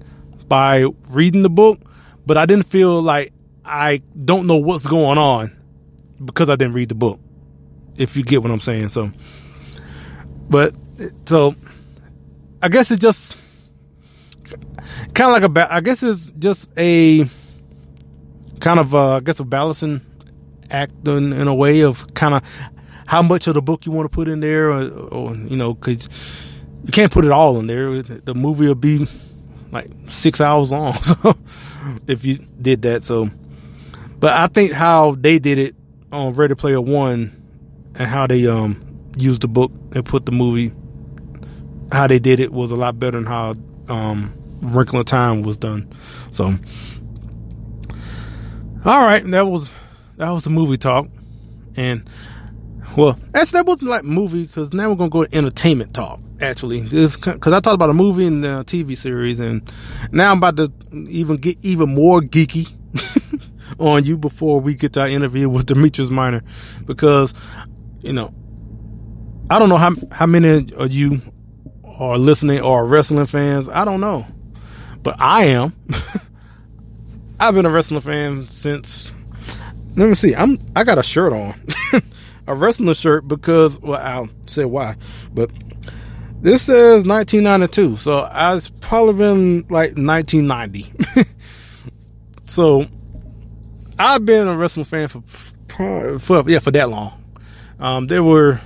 by 0.49 0.87
reading 1.11 1.43
the 1.43 1.51
book, 1.51 1.81
but 2.27 2.37
I 2.37 2.47
didn't 2.47 2.67
feel 2.67 3.03
like 3.03 3.34
I 3.65 4.03
don't 4.19 4.47
know 4.47 4.57
what's 4.57 4.87
going 4.87 5.19
on 5.19 5.57
because 6.23 6.51
I 6.51 6.57
didn't 6.57 6.75
read 6.75 6.89
the 6.89 6.95
book. 6.95 7.21
If 7.97 8.17
you 8.17 8.25
get 8.25 8.43
what 8.43 8.51
I'm 8.51 8.61
saying, 8.61 8.91
so. 8.91 9.11
But 10.51 10.75
so, 11.27 11.55
I 12.61 12.69
guess 12.69 12.91
it's 12.91 13.01
just 13.01 13.37
kind 15.15 15.37
of 15.37 15.53
like 15.53 15.69
a. 15.69 15.75
I 15.75 15.81
guess 15.81 16.03
it's 16.03 16.31
just 16.31 16.71
a 16.77 17.25
kind 18.61 18.81
of 18.81 18.95
uh, 18.95 19.17
I 19.17 19.21
guess 19.21 19.41
a 19.41 19.45
balancing 19.45 20.01
act 20.71 21.07
in, 21.07 21.33
in 21.33 21.49
a 21.49 21.55
way 21.55 21.81
of 21.81 22.15
kind 22.15 22.35
of 22.35 22.43
how 23.07 23.23
much 23.23 23.47
of 23.47 23.55
the 23.55 23.63
book 23.63 23.87
you 23.87 23.93
want 23.93 24.11
to 24.11 24.15
put 24.15 24.29
in 24.29 24.41
there, 24.41 24.71
or, 24.71 24.89
or 24.89 25.35
you 25.35 25.57
know, 25.57 25.75
because 25.75 26.09
you 26.85 26.93
can't 26.93 27.13
put 27.13 27.25
it 27.25 27.31
all 27.31 27.59
in 27.59 27.67
there. 27.67 28.03
The 28.03 28.35
movie 28.35 28.67
will 28.67 28.75
be 28.75 29.07
like 29.71 29.89
six 30.07 30.41
hours 30.41 30.73
long, 30.73 30.95
so 31.03 31.37
if 32.07 32.25
you 32.25 32.39
did 32.61 32.83
that, 32.83 33.05
so. 33.05 33.31
But 34.25 34.33
I 34.33 34.47
think 34.47 34.73
how 34.73 35.17
they 35.17 35.39
did 35.39 35.59
it 35.59 35.77
on 36.11 36.33
Ready 36.33 36.55
Player 36.55 36.81
One, 36.81 37.31
and 37.95 38.09
how 38.09 38.27
they 38.27 38.47
um 38.47 38.81
used 39.19 39.43
the 39.43 39.49
book 39.49 39.71
and 39.93 40.03
put 40.03 40.25
the 40.25 40.33
movie, 40.33 40.73
how 41.93 42.07
they 42.07 42.19
did 42.19 42.41
it 42.41 42.51
was 42.51 42.71
a 42.71 42.75
lot 42.75 42.99
better 42.99 43.19
than 43.21 43.27
how 43.27 43.55
um 43.91 44.33
Wrinkle 44.63 45.01
in 45.01 45.05
Time 45.05 45.43
was 45.43 45.59
done. 45.59 45.93
So, 46.33 46.55
all 48.87 49.05
right, 49.05 49.23
that 49.31 49.47
was 49.47 49.71
that 50.17 50.31
was 50.31 50.45
the 50.45 50.51
movie 50.51 50.79
talk, 50.79 51.07
and 51.77 52.09
well, 52.97 53.19
actually 53.35 53.59
that 53.59 53.67
wasn't 53.67 53.91
like 53.91 54.05
movie 54.05 54.47
because 54.47 54.73
now 54.73 54.89
we're 54.89 54.97
gonna 54.97 55.11
go 55.11 55.27
to 55.27 55.37
entertainment 55.37 55.93
talk. 55.93 56.19
Actually, 56.41 56.81
because 56.81 57.19
I 57.29 57.61
talked 57.61 57.75
about 57.75 57.91
a 57.91 57.93
movie 57.93 58.25
and 58.25 58.43
a 58.43 58.65
TV 58.65 58.97
series, 58.97 59.39
and 59.39 59.71
now 60.13 60.31
I'm 60.31 60.39
about 60.39 60.57
to 60.57 60.73
even 61.11 61.37
get 61.37 61.59
even 61.61 61.95
more 61.95 62.23
geeky 62.23 62.73
on 63.79 64.05
you 64.05 64.17
before 64.17 64.61
we 64.61 64.75
get 64.75 64.93
to 64.95 65.03
our 65.03 65.09
interview 65.09 65.49
with 65.49 65.67
Demetrius 65.67 66.11
Minor, 66.11 66.43
because 66.85 67.35
you 68.01 68.13
know 68.13 68.35
I 69.51 69.59
don't 69.59 69.69
know 69.69 69.77
how 69.77 69.93
how 70.11 70.27
many 70.27 70.73
of 70.75 70.93
you 70.93 71.21
are 71.85 72.19
listening 72.19 72.61
or 72.61 72.85
wrestling 72.87 73.27
fans. 73.27 73.69
I 73.69 73.85
don't 73.85 74.01
know, 74.01 74.27
but 75.03 75.17
I 75.21 75.47
am. 75.47 75.75
I've 77.41 77.55
been 77.55 77.67
a 77.67 77.71
wrestling 77.71 78.01
fan 78.01 78.49
since. 78.49 79.11
Let 79.97 80.09
me 80.09 80.15
see. 80.15 80.35
I'm. 80.35 80.59
I 80.75 80.85
got 80.85 80.99
a 80.99 81.03
shirt 81.03 81.33
on, 81.33 81.61
a 82.47 82.55
wrestling 82.55 82.95
shirt 82.95 83.29
because. 83.29 83.79
Well, 83.81 84.01
I'll 84.01 84.29
say 84.47 84.65
why, 84.65 84.97
but 85.33 85.51
this 86.45 86.63
says 86.63 87.07
1992, 87.07 87.97
so 87.97 88.21
I 88.21 88.53
was 88.53 88.69
probably 88.69 89.15
been 89.15 89.61
like 89.71 89.97
1990. 89.97 90.93
so 92.43 92.87
I've 93.99 94.25
been 94.25 94.49
a 94.49 94.57
wrestling 94.57 94.87
fan 94.87 95.09
for, 95.09 96.19
for 96.19 96.51
yeah 96.51 96.59
for 96.59 96.71
that 96.73 96.91
long. 96.91 97.23
Um, 97.79 98.07
there 98.07 98.23
were 98.23 98.61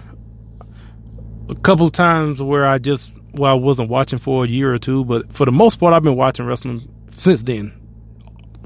a 1.49 1.55
couple 1.55 1.87
of 1.87 1.93
times 1.93 2.43
where 2.43 2.67
I 2.67 2.79
just 2.79 3.12
well 3.35 3.53
I 3.53 3.55
wasn't 3.55 3.88
watching 3.88 4.19
for 4.19 4.45
a 4.45 4.49
year 4.49 4.73
or 4.73 4.79
two, 4.79 5.05
but 5.05 5.33
for 5.33 5.45
the 5.45 5.53
most 5.53 5.81
part 5.81 5.93
I've 5.95 6.03
been 6.03 6.17
watching 6.17 6.47
wrestling 6.47 6.88
since 7.11 7.43
then, 7.43 7.73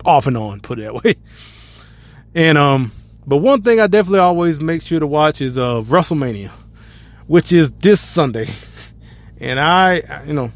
off 0.04 0.26
and 0.26 0.36
on. 0.36 0.60
Put 0.60 0.78
it 0.78 0.82
that 0.82 0.94
way. 1.04 1.16
And 2.34 2.56
um, 2.58 2.92
but 3.26 3.38
one 3.38 3.62
thing 3.62 3.80
I 3.80 3.86
definitely 3.86 4.20
always 4.20 4.60
make 4.60 4.82
sure 4.82 5.00
to 5.00 5.06
watch 5.06 5.40
is 5.40 5.58
uh 5.58 5.80
WrestleMania, 5.82 6.50
which 7.26 7.52
is 7.52 7.70
this 7.72 8.00
Sunday. 8.00 8.50
And 9.38 9.58
I, 9.58 10.22
you 10.26 10.34
know, 10.34 10.52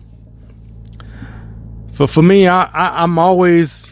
for 1.93 2.07
for 2.07 2.23
me, 2.23 2.47
I, 2.47 2.65
I 2.65 3.03
I'm 3.03 3.19
always 3.19 3.91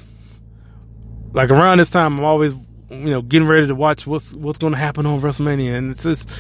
like 1.35 1.51
around 1.51 1.79
this 1.79 1.91
time. 1.91 2.19
I'm 2.19 2.25
always 2.25 2.55
you 2.89 3.11
know 3.11 3.21
getting 3.21 3.47
ready 3.47 3.67
to 3.67 3.75
watch 3.75 4.07
what's 4.07 4.33
what's 4.33 4.59
going 4.59 4.73
to 4.73 4.79
happen 4.79 5.05
on 5.05 5.21
WrestleMania, 5.21 5.77
and 5.77 5.91
it's 5.91 6.05
just 6.05 6.31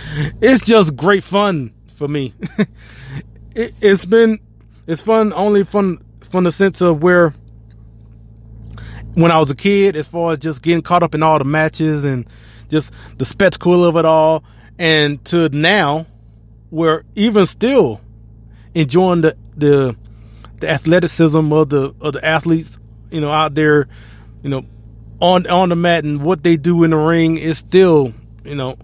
it's 0.40 0.64
just 0.64 0.96
great 0.96 1.22
fun 1.22 1.74
for 1.94 2.08
me. 2.08 2.32
it, 3.54 3.74
it's 3.82 4.06
been 4.06 4.38
it's 4.86 5.02
fun 5.02 5.32
only 5.34 5.64
fun 5.64 6.02
from 6.22 6.44
the 6.44 6.52
sense 6.52 6.80
of 6.80 7.02
where 7.02 7.34
when 9.14 9.30
I 9.30 9.38
was 9.38 9.50
a 9.50 9.54
kid, 9.54 9.96
as 9.96 10.08
far 10.08 10.32
as 10.32 10.38
just 10.38 10.62
getting 10.62 10.82
caught 10.82 11.02
up 11.02 11.14
in 11.14 11.22
all 11.22 11.38
the 11.38 11.44
matches 11.44 12.04
and 12.04 12.28
just 12.68 12.92
the 13.18 13.24
spectacle 13.24 13.84
of 13.84 13.96
it 13.96 14.04
all, 14.04 14.44
and 14.78 15.24
to 15.26 15.48
now, 15.50 16.06
where 16.70 17.04
even 17.14 17.46
still 17.46 18.00
enjoying 18.74 19.22
the 19.22 19.36
the 19.56 19.96
the 20.60 20.68
athleticism 20.68 21.52
of 21.52 21.68
the 21.68 21.94
of 22.00 22.14
the 22.14 22.24
athletes, 22.24 22.78
you 23.10 23.20
know, 23.20 23.30
out 23.30 23.54
there, 23.54 23.88
you 24.42 24.50
know, 24.50 24.64
on 25.24 25.46
on 25.46 25.70
the 25.70 25.76
mat 25.76 26.04
and 26.04 26.22
what 26.22 26.42
they 26.42 26.58
do 26.58 26.84
in 26.84 26.90
the 26.90 26.98
ring 26.98 27.38
is 27.38 27.56
still, 27.56 28.12
you 28.44 28.54
know, 28.54 28.76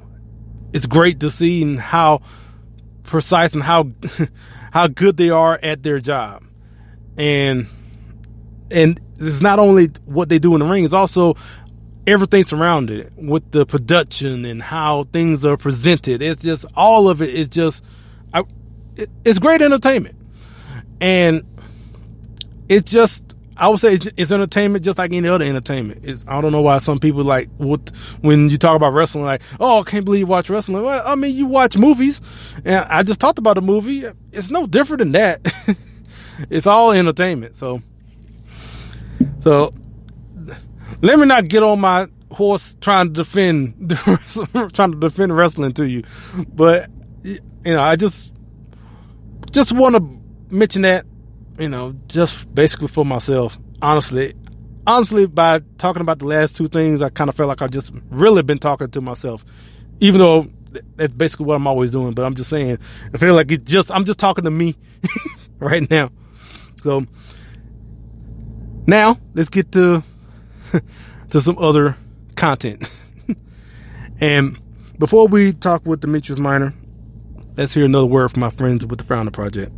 it's 0.72 0.86
great 0.86 1.20
to 1.20 1.30
see 1.30 1.62
and 1.62 1.78
how 1.78 2.22
precise 3.02 3.52
and 3.52 3.62
how 3.62 3.90
how 4.72 4.86
good 4.86 5.18
they 5.18 5.28
are 5.28 5.60
at 5.62 5.82
their 5.82 6.00
job. 6.00 6.42
And 7.18 7.66
and 8.70 8.98
it's 9.18 9.42
not 9.42 9.58
only 9.58 9.88
what 10.06 10.30
they 10.30 10.38
do 10.38 10.54
in 10.54 10.60
the 10.60 10.66
ring, 10.66 10.84
it's 10.84 10.94
also 10.94 11.34
everything 12.06 12.44
surrounding 12.44 13.00
it 13.00 13.12
with 13.16 13.50
the 13.50 13.66
production 13.66 14.46
and 14.46 14.62
how 14.62 15.02
things 15.02 15.44
are 15.44 15.58
presented. 15.58 16.22
It's 16.22 16.42
just 16.42 16.64
all 16.74 17.10
of 17.10 17.20
it 17.20 17.34
is 17.34 17.50
just 17.50 17.84
I, 18.32 18.44
it's 19.26 19.38
great 19.38 19.60
entertainment. 19.60 20.16
And 21.02 21.44
it's 22.70 22.90
just 22.90 23.29
I 23.60 23.68
would 23.68 23.78
say 23.78 23.92
it's, 23.92 24.08
it's, 24.16 24.32
entertainment 24.32 24.82
just 24.82 24.96
like 24.98 25.12
any 25.12 25.28
other 25.28 25.44
entertainment. 25.44 26.00
It's, 26.02 26.24
I 26.26 26.40
don't 26.40 26.50
know 26.50 26.62
why 26.62 26.78
some 26.78 26.98
people 26.98 27.22
like 27.22 27.50
what 27.58 27.90
when 28.22 28.48
you 28.48 28.56
talk 28.56 28.74
about 28.74 28.94
wrestling, 28.94 29.24
like, 29.24 29.42
oh, 29.60 29.80
I 29.80 29.82
can't 29.82 30.04
believe 30.04 30.20
you 30.20 30.26
watch 30.26 30.48
wrestling. 30.48 30.82
Well, 30.82 31.02
I 31.06 31.14
mean, 31.14 31.36
you 31.36 31.46
watch 31.46 31.76
movies, 31.76 32.22
and 32.64 32.86
I 32.88 33.02
just 33.02 33.20
talked 33.20 33.38
about 33.38 33.58
a 33.58 33.60
movie. 33.60 34.04
It's 34.32 34.50
no 34.50 34.66
different 34.66 35.00
than 35.00 35.12
that. 35.12 35.76
it's 36.50 36.66
all 36.66 36.92
entertainment. 36.92 37.54
So, 37.54 37.82
so 39.40 39.74
let 41.02 41.18
me 41.18 41.26
not 41.26 41.48
get 41.48 41.62
on 41.62 41.80
my 41.80 42.08
horse 42.32 42.76
trying 42.80 43.08
to 43.08 43.12
defend 43.12 43.90
trying 44.72 44.92
to 44.92 44.98
defend 44.98 45.36
wrestling 45.36 45.72
to 45.74 45.86
you, 45.86 46.02
but 46.54 46.88
you 47.22 47.40
know, 47.64 47.82
I 47.82 47.96
just 47.96 48.34
just 49.50 49.72
want 49.72 49.96
to 49.96 50.54
mention 50.54 50.82
that 50.82 51.04
you 51.60 51.68
know, 51.68 51.94
just 52.06 52.52
basically 52.54 52.88
for 52.88 53.04
myself. 53.04 53.58
Honestly, 53.82 54.34
honestly, 54.86 55.26
by 55.26 55.60
talking 55.76 56.00
about 56.00 56.18
the 56.18 56.26
last 56.26 56.56
two 56.56 56.68
things, 56.68 57.02
I 57.02 57.10
kind 57.10 57.28
of 57.28 57.36
felt 57.36 57.48
like 57.48 57.60
I 57.60 57.66
just 57.68 57.92
really 58.08 58.42
been 58.42 58.58
talking 58.58 58.88
to 58.88 59.00
myself, 59.02 59.44
even 60.00 60.20
though 60.20 60.46
that's 60.96 61.12
basically 61.12 61.46
what 61.46 61.56
I'm 61.56 61.66
always 61.66 61.90
doing. 61.90 62.14
But 62.14 62.24
I'm 62.24 62.34
just 62.34 62.48
saying, 62.48 62.78
I 63.12 63.18
feel 63.18 63.34
like 63.34 63.52
it 63.52 63.66
just 63.66 63.90
I'm 63.92 64.06
just 64.06 64.18
talking 64.18 64.44
to 64.44 64.50
me 64.50 64.74
right 65.58 65.88
now. 65.90 66.10
So 66.82 67.04
now 68.86 69.18
let's 69.34 69.50
get 69.50 69.70
to 69.72 70.02
to 71.28 71.40
some 71.40 71.58
other 71.58 71.94
content. 72.36 72.88
and 74.20 74.58
before 74.98 75.28
we 75.28 75.52
talk 75.52 75.84
with 75.84 76.00
Demetrius 76.00 76.38
Minor, 76.38 76.72
let's 77.58 77.74
hear 77.74 77.84
another 77.84 78.06
word 78.06 78.30
from 78.30 78.40
my 78.40 78.50
friends 78.50 78.86
with 78.86 78.98
the 78.98 79.04
Founder 79.04 79.30
Project. 79.30 79.72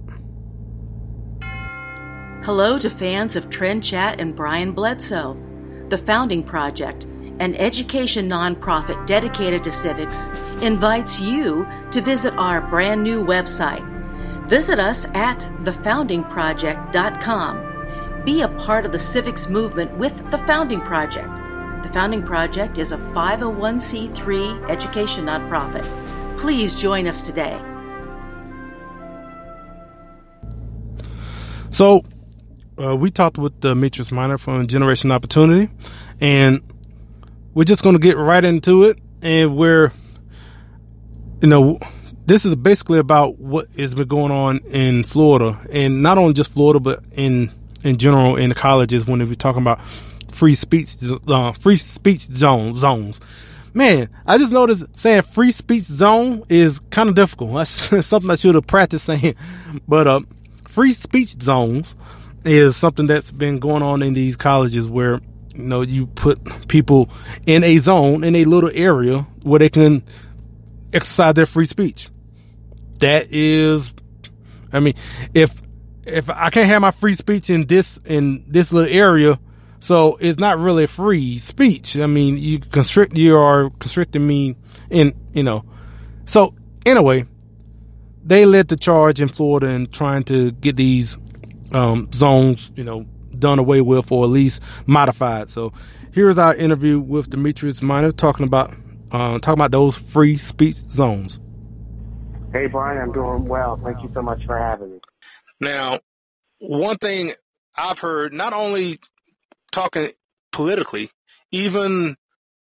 Hello 2.45 2.77
to 2.77 2.91
fans 2.91 3.37
of 3.37 3.49
Trend 3.51 3.85
Chat 3.85 4.21
and 4.21 4.35
Brian 4.35 4.73
Bledsoe. 4.73 5.37
The 5.91 5.99
Founding 5.99 6.43
Project, 6.43 7.05
an 7.39 7.55
education 7.55 8.29
nonprofit 8.29 9.07
dedicated 9.07 9.63
to 9.63 9.71
civics, 9.71 10.29
invites 10.61 11.21
you 11.21 11.65
to 11.93 12.01
visit 12.01 12.35
our 12.37 12.61
brand 12.61 13.01
new 13.01 13.25
website. 13.25 13.89
Visit 14.49 14.81
us 14.81 15.05
at 15.15 15.39
thefoundingproject.com. 15.63 18.25
Be 18.25 18.43
a 18.43 18.49
part 18.49 18.87
of 18.87 18.91
the 18.91 18.99
civics 18.99 19.49
movement 19.49 19.97
with 19.97 20.29
the 20.33 20.39
Founding 20.39 20.81
Project. 20.81 21.29
The 21.85 21.91
Founding 21.93 22.25
Project 22.25 22.79
is 22.79 22.91
a 22.91 22.97
501c3 22.97 24.69
education 24.69 25.27
nonprofit. 25.27 25.87
Please 26.39 26.83
join 26.83 27.07
us 27.07 27.25
today. 27.25 27.57
So, 31.71 32.03
uh, 32.81 32.97
we 32.97 33.11
talked 33.11 33.39
with 33.39 33.61
the 33.61 33.71
Demetrius 33.71 34.13
Minor 34.13 34.39
from 34.39 34.67
Generation 34.67 35.13
Opportunity, 35.13 35.71
and 36.21 36.63
we're 37.55 37.65
just 37.65 37.83
going 37.83 37.95
to 37.95 38.01
get 38.01 38.17
right 38.17 38.45
into 38.45 38.85
it. 38.85 38.99
And 39.21 39.57
we're, 39.57 39.93
you 41.41 41.49
know, 41.49 41.79
this 42.27 42.45
is 42.45 42.57
basically 42.57 42.99
about 42.99 43.39
what 43.39 43.69
has 43.79 43.95
been 43.95 44.09
going 44.09 44.33
on 44.33 44.59
in 44.67 45.05
Florida, 45.05 45.61
and 45.71 46.03
not 46.03 46.19
only 46.19 46.33
just 46.33 46.53
Florida, 46.53 46.81
but 46.81 47.03
in 47.13 47.51
in 47.85 47.97
general 47.97 48.37
in 48.37 48.49
the 48.49 48.55
colleges 48.55 49.07
when 49.07 49.19
we're 49.19 49.35
talking 49.35 49.63
about 49.63 49.81
free 50.31 50.55
speech, 50.55 50.97
uh, 51.29 51.53
free 51.53 51.77
speech 51.77 52.21
zone 52.21 52.75
zones. 52.77 53.21
Man, 53.75 54.09
I 54.27 54.39
just 54.39 54.53
noticed 54.53 54.85
saying 54.99 55.23
free 55.23 55.51
speech 55.51 55.85
zone 55.85 56.45
is 56.49 56.81
kind 56.91 57.09
of 57.09 57.15
difficult. 57.15 57.53
That's 57.55 58.07
something 58.07 58.31
I 58.31 58.35
should 58.35 58.55
have 58.55 58.67
practiced 58.67 59.07
saying. 59.07 59.35
But 59.89 60.07
uh, 60.07 60.21
free 60.69 60.93
speech 60.93 61.41
zones 61.41 61.97
is 62.45 62.77
something 62.77 63.07
that's 63.07 63.33
been 63.33 63.59
going 63.59 63.83
on 63.83 64.03
in 64.03 64.13
these 64.13 64.37
colleges 64.37 64.89
where 64.89 65.21
you 65.55 65.63
know 65.63 65.83
you 65.83 66.07
put 66.07 66.69
people 66.69 67.11
in 67.47 67.63
a 67.65 67.79
zone 67.79 68.25
in 68.25 68.35
a 68.37 68.45
little 68.45 68.71
area 68.73 69.27
where 69.43 69.59
they 69.59 69.69
can 69.69 70.03
exercise 70.93 71.35
their 71.35 71.47
free 71.47 71.65
speech. 71.65 72.09
That 72.99 73.33
is, 73.33 73.93
I 74.73 74.81
mean, 74.81 74.95
if 75.35 75.61
if 76.07 76.29
I 76.31 76.51
can't 76.51 76.69
have 76.69 76.83
my 76.83 76.91
free 76.91 77.15
speech 77.15 77.51
in 77.51 77.67
this 77.67 77.99
in 78.05 78.45
this 78.49 78.73
little 78.73 78.93
area, 78.93 79.39
so 79.81 80.17
it's 80.21 80.39
not 80.39 80.59
really 80.59 80.87
free 80.87 81.39
speech. 81.39 81.97
I 81.99 82.07
mean, 82.07 82.39
you 82.39 82.61
constrict 82.61 83.19
you 83.19 83.37
are 83.37 83.71
constricting 83.79 84.27
me 84.27 84.57
in 84.91 85.15
you 85.33 85.43
know. 85.43 85.65
So 86.25 86.55
anyway, 86.87 87.27
they 88.25 88.47
led 88.47 88.69
the 88.69 88.77
charge 88.77 89.21
in 89.21 89.29
Florida 89.29 89.69
in 89.69 89.89
trying 89.89 90.25
to 90.25 90.53
get 90.53 90.77
these 90.77 91.17
um, 91.75 92.09
zones, 92.13 92.71
you 92.77 92.85
know, 92.85 93.07
done 93.39 93.59
away 93.59 93.81
with 93.81 94.13
or 94.13 94.25
at 94.25 94.31
least 94.31 94.63
modified. 94.87 95.51
So 95.51 95.73
here's 96.13 96.39
our 96.39 96.55
interview 96.55 97.01
with 97.01 97.31
Demetrius 97.31 97.83
Minor 97.83 98.13
talking 98.13 98.47
about 98.47 98.75
uh, 99.11 99.39
talking 99.39 99.61
about 99.61 99.71
those 99.71 99.97
free 99.97 100.37
speech 100.37 100.77
zones. 100.77 101.41
Hey 102.53 102.67
Brian, 102.67 102.99
I'm 102.99 103.13
doing 103.13 103.47
well. 103.47 103.77
Thank 103.77 104.03
you 104.03 104.11
so 104.15 104.23
much 104.23 104.45
for 104.45 104.59
having 104.59 104.93
me. 104.93 105.01
Now, 105.61 106.01
one 106.59 106.99
thing 106.99 107.33
I've 107.75 107.99
heard, 107.99 108.33
not 108.33 108.53
only 108.53 109.01
talking 109.71 110.11
politically, 110.51 111.11
even 111.51 112.17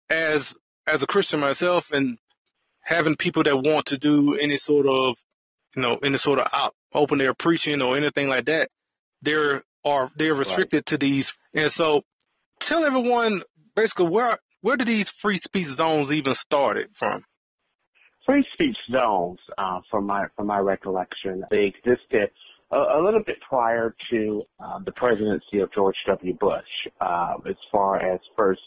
as 0.09 0.55
as 0.85 1.03
a 1.03 1.07
Christian 1.07 1.39
myself, 1.39 1.91
and 1.91 2.17
having 2.81 3.15
people 3.15 3.43
that 3.43 3.57
want 3.57 3.87
to 3.87 3.97
do 3.97 4.35
any 4.35 4.57
sort 4.57 4.87
of, 4.87 5.15
you 5.75 5.81
know, 5.81 5.97
any 5.97 6.17
sort 6.17 6.39
of 6.39 6.47
out, 6.51 6.73
open 6.93 7.21
air 7.21 7.33
preaching 7.33 7.81
or 7.81 7.95
anything 7.95 8.27
like 8.27 8.45
that, 8.45 8.69
they're 9.21 9.63
are 9.85 10.11
they're 10.15 10.35
restricted 10.35 10.79
right. 10.79 10.85
to 10.87 10.97
these. 10.97 11.33
And 11.53 11.71
so, 11.71 12.03
tell 12.59 12.83
everyone 12.83 13.43
basically 13.75 14.09
where 14.09 14.37
where 14.61 14.77
do 14.77 14.85
these 14.85 15.09
free 15.09 15.37
speech 15.37 15.67
zones 15.67 16.11
even 16.11 16.35
started 16.35 16.89
from? 16.93 17.23
Free 18.25 18.45
speech 18.53 18.77
zones, 18.91 19.39
uh, 19.57 19.79
from 19.89 20.05
my 20.05 20.25
from 20.35 20.47
my 20.47 20.59
recollection, 20.59 21.43
they 21.49 21.65
existed 21.65 22.29
a, 22.71 22.77
a 22.77 23.01
little 23.03 23.23
bit 23.25 23.37
prior 23.47 23.95
to 24.11 24.43
uh, 24.59 24.79
the 24.85 24.91
presidency 24.91 25.59
of 25.59 25.73
George 25.73 25.95
W. 26.07 26.33
Bush, 26.33 26.63
uh, 27.01 27.35
as 27.47 27.55
far 27.71 27.97
as 27.97 28.19
first 28.37 28.61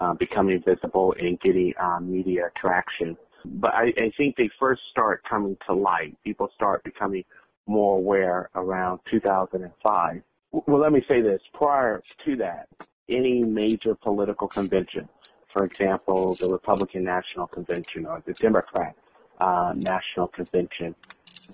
uh, 0.00 0.14
becoming 0.14 0.62
visible 0.64 1.14
and 1.18 1.40
getting 1.40 1.72
um, 1.80 2.12
media 2.12 2.50
traction. 2.60 3.16
But 3.44 3.72
I, 3.74 3.86
I 3.96 4.12
think 4.16 4.36
they 4.36 4.50
first 4.58 4.82
start 4.90 5.22
coming 5.28 5.56
to 5.66 5.74
light. 5.74 6.16
People 6.24 6.48
start 6.54 6.84
becoming 6.84 7.24
more 7.68 7.98
aware 7.98 8.50
around 8.54 9.00
2005. 9.10 10.22
Well, 10.50 10.80
let 10.80 10.92
me 10.92 11.04
say 11.08 11.20
this. 11.20 11.40
Prior 11.52 12.02
to 12.24 12.36
that, 12.36 12.68
any 13.08 13.42
major 13.44 13.94
political 13.94 14.48
convention, 14.48 15.08
for 15.52 15.64
example, 15.64 16.36
the 16.40 16.48
Republican 16.48 17.04
National 17.04 17.46
Convention 17.46 18.06
or 18.06 18.22
the 18.26 18.32
Democrat 18.34 18.94
uh, 19.40 19.74
National 19.76 20.28
Convention, 20.28 20.94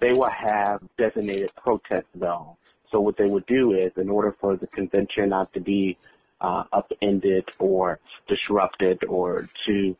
they 0.00 0.12
will 0.12 0.30
have 0.30 0.80
designated 0.98 1.50
protest 1.56 2.06
zones. 2.18 2.56
So 2.90 3.00
what 3.00 3.16
they 3.16 3.26
would 3.26 3.46
do 3.46 3.72
is, 3.72 3.90
in 3.96 4.08
order 4.08 4.36
for 4.40 4.56
the 4.56 4.68
convention 4.68 5.30
not 5.30 5.52
to 5.54 5.60
be 5.60 5.98
uh, 6.40 6.64
upended 6.72 7.48
or 7.58 7.98
disrupted, 8.28 9.04
or 9.04 9.48
to 9.66 9.96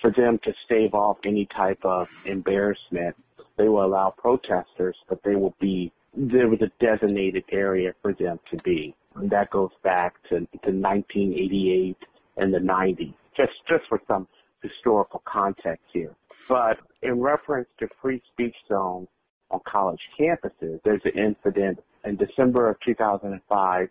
for 0.00 0.10
them 0.10 0.38
to 0.44 0.52
stave 0.64 0.94
off 0.94 1.16
any 1.24 1.46
type 1.46 1.84
of 1.84 2.06
embarrassment, 2.24 3.16
they 3.56 3.68
will 3.68 3.84
allow 3.84 4.10
protesters, 4.10 4.96
but 5.08 5.20
they 5.24 5.34
will 5.34 5.54
be 5.60 5.92
there 6.16 6.48
was 6.48 6.60
a 6.62 6.70
designated 6.82 7.44
area 7.52 7.92
for 8.00 8.14
them 8.14 8.40
to 8.50 8.56
be. 8.62 8.94
And 9.14 9.30
that 9.30 9.50
goes 9.50 9.70
back 9.82 10.14
to, 10.24 10.40
to 10.40 10.70
1988 10.72 11.96
and 12.38 12.52
the 12.52 12.58
90s, 12.58 13.14
just, 13.36 13.52
just 13.68 13.84
for 13.88 14.00
some 14.08 14.26
historical 14.62 15.22
context 15.26 15.84
here. 15.92 16.14
But 16.48 16.78
in 17.02 17.20
reference 17.20 17.68
to 17.80 17.88
free 18.00 18.22
speech 18.32 18.54
zones 18.68 19.08
on 19.50 19.60
college 19.66 20.00
campuses, 20.18 20.80
there's 20.84 21.02
an 21.04 21.18
incident 21.18 21.78
in 22.04 22.16
December 22.16 22.70
of 22.70 22.76
2005. 22.84 23.88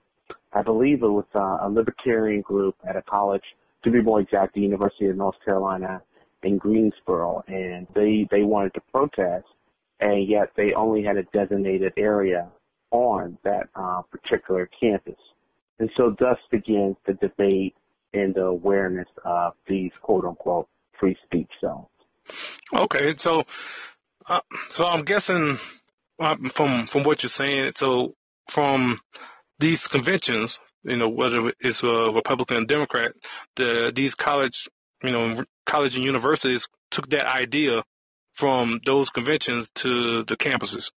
I 0.54 0.62
believe 0.62 1.04
it 1.04 1.08
was 1.08 1.25
a, 1.34 1.67
a 1.67 1.69
libertarian 1.69 2.41
group 2.41 2.75
at 2.88 2.95
a 2.95 3.01
college, 3.04 3.43
to 3.84 3.91
be 3.91 4.01
more 4.01 4.21
exact, 4.21 4.56
the 4.56 4.62
University 4.62 5.08
of 5.08 5.17
North 5.17 5.36
Carolina 5.43 6.01
in 6.43 6.58
Greensboro, 6.58 7.43
and 7.47 7.88
they, 7.93 8.28
they 8.32 8.43
wanted 8.43 8.73
to 8.75 8.82
protest 8.91 9.45
and 9.99 10.27
yet 10.27 10.51
they 10.55 10.73
only 10.73 11.03
had 11.03 11.17
a 11.17 11.23
designated 11.34 11.93
area 11.97 12.49
on 12.91 13.38
that 13.43 13.69
uh, 13.75 14.01
particular 14.12 14.69
campus. 14.79 15.19
And 15.79 15.89
so 15.97 16.15
thus 16.19 16.38
begins 16.51 16.95
the 17.05 17.13
debate 17.13 17.75
and 18.13 18.34
the 18.34 18.43
awareness 18.43 19.08
of 19.25 19.53
these 19.67 19.91
quote 20.01 20.25
unquote 20.25 20.67
free 20.99 21.17
speech 21.25 21.49
zones. 21.60 21.88
Okay, 22.73 23.13
so 23.15 23.43
uh, 24.27 24.39
so 24.69 24.86
I'm 24.86 25.03
guessing 25.03 25.58
uh, 26.19 26.36
from 26.49 26.88
from 26.88 27.03
what 27.03 27.23
you're 27.23 27.29
saying, 27.29 27.73
so 27.75 28.15
from 28.49 28.99
these 29.60 29.88
conventions, 29.88 30.60
you 30.84 30.97
know, 30.97 31.10
whether 31.10 31.51
it's 31.60 31.84
a 31.84 32.12
Republican 32.13 32.58
or 32.58 32.65
Democrat, 32.65 33.13
the 33.55 33.91
these 33.93 34.15
college, 34.15 34.69
you 35.03 35.12
know, 35.12 35.43
college 35.65 35.95
and 35.95 36.05
universities 36.05 36.67
took 36.89 37.10
that 37.10 37.27
idea 37.27 37.84
from 38.36 38.82
those 38.86 39.10
conventions 39.10 39.69
to 39.76 40.24
the 40.24 40.36
campuses? 40.38 40.91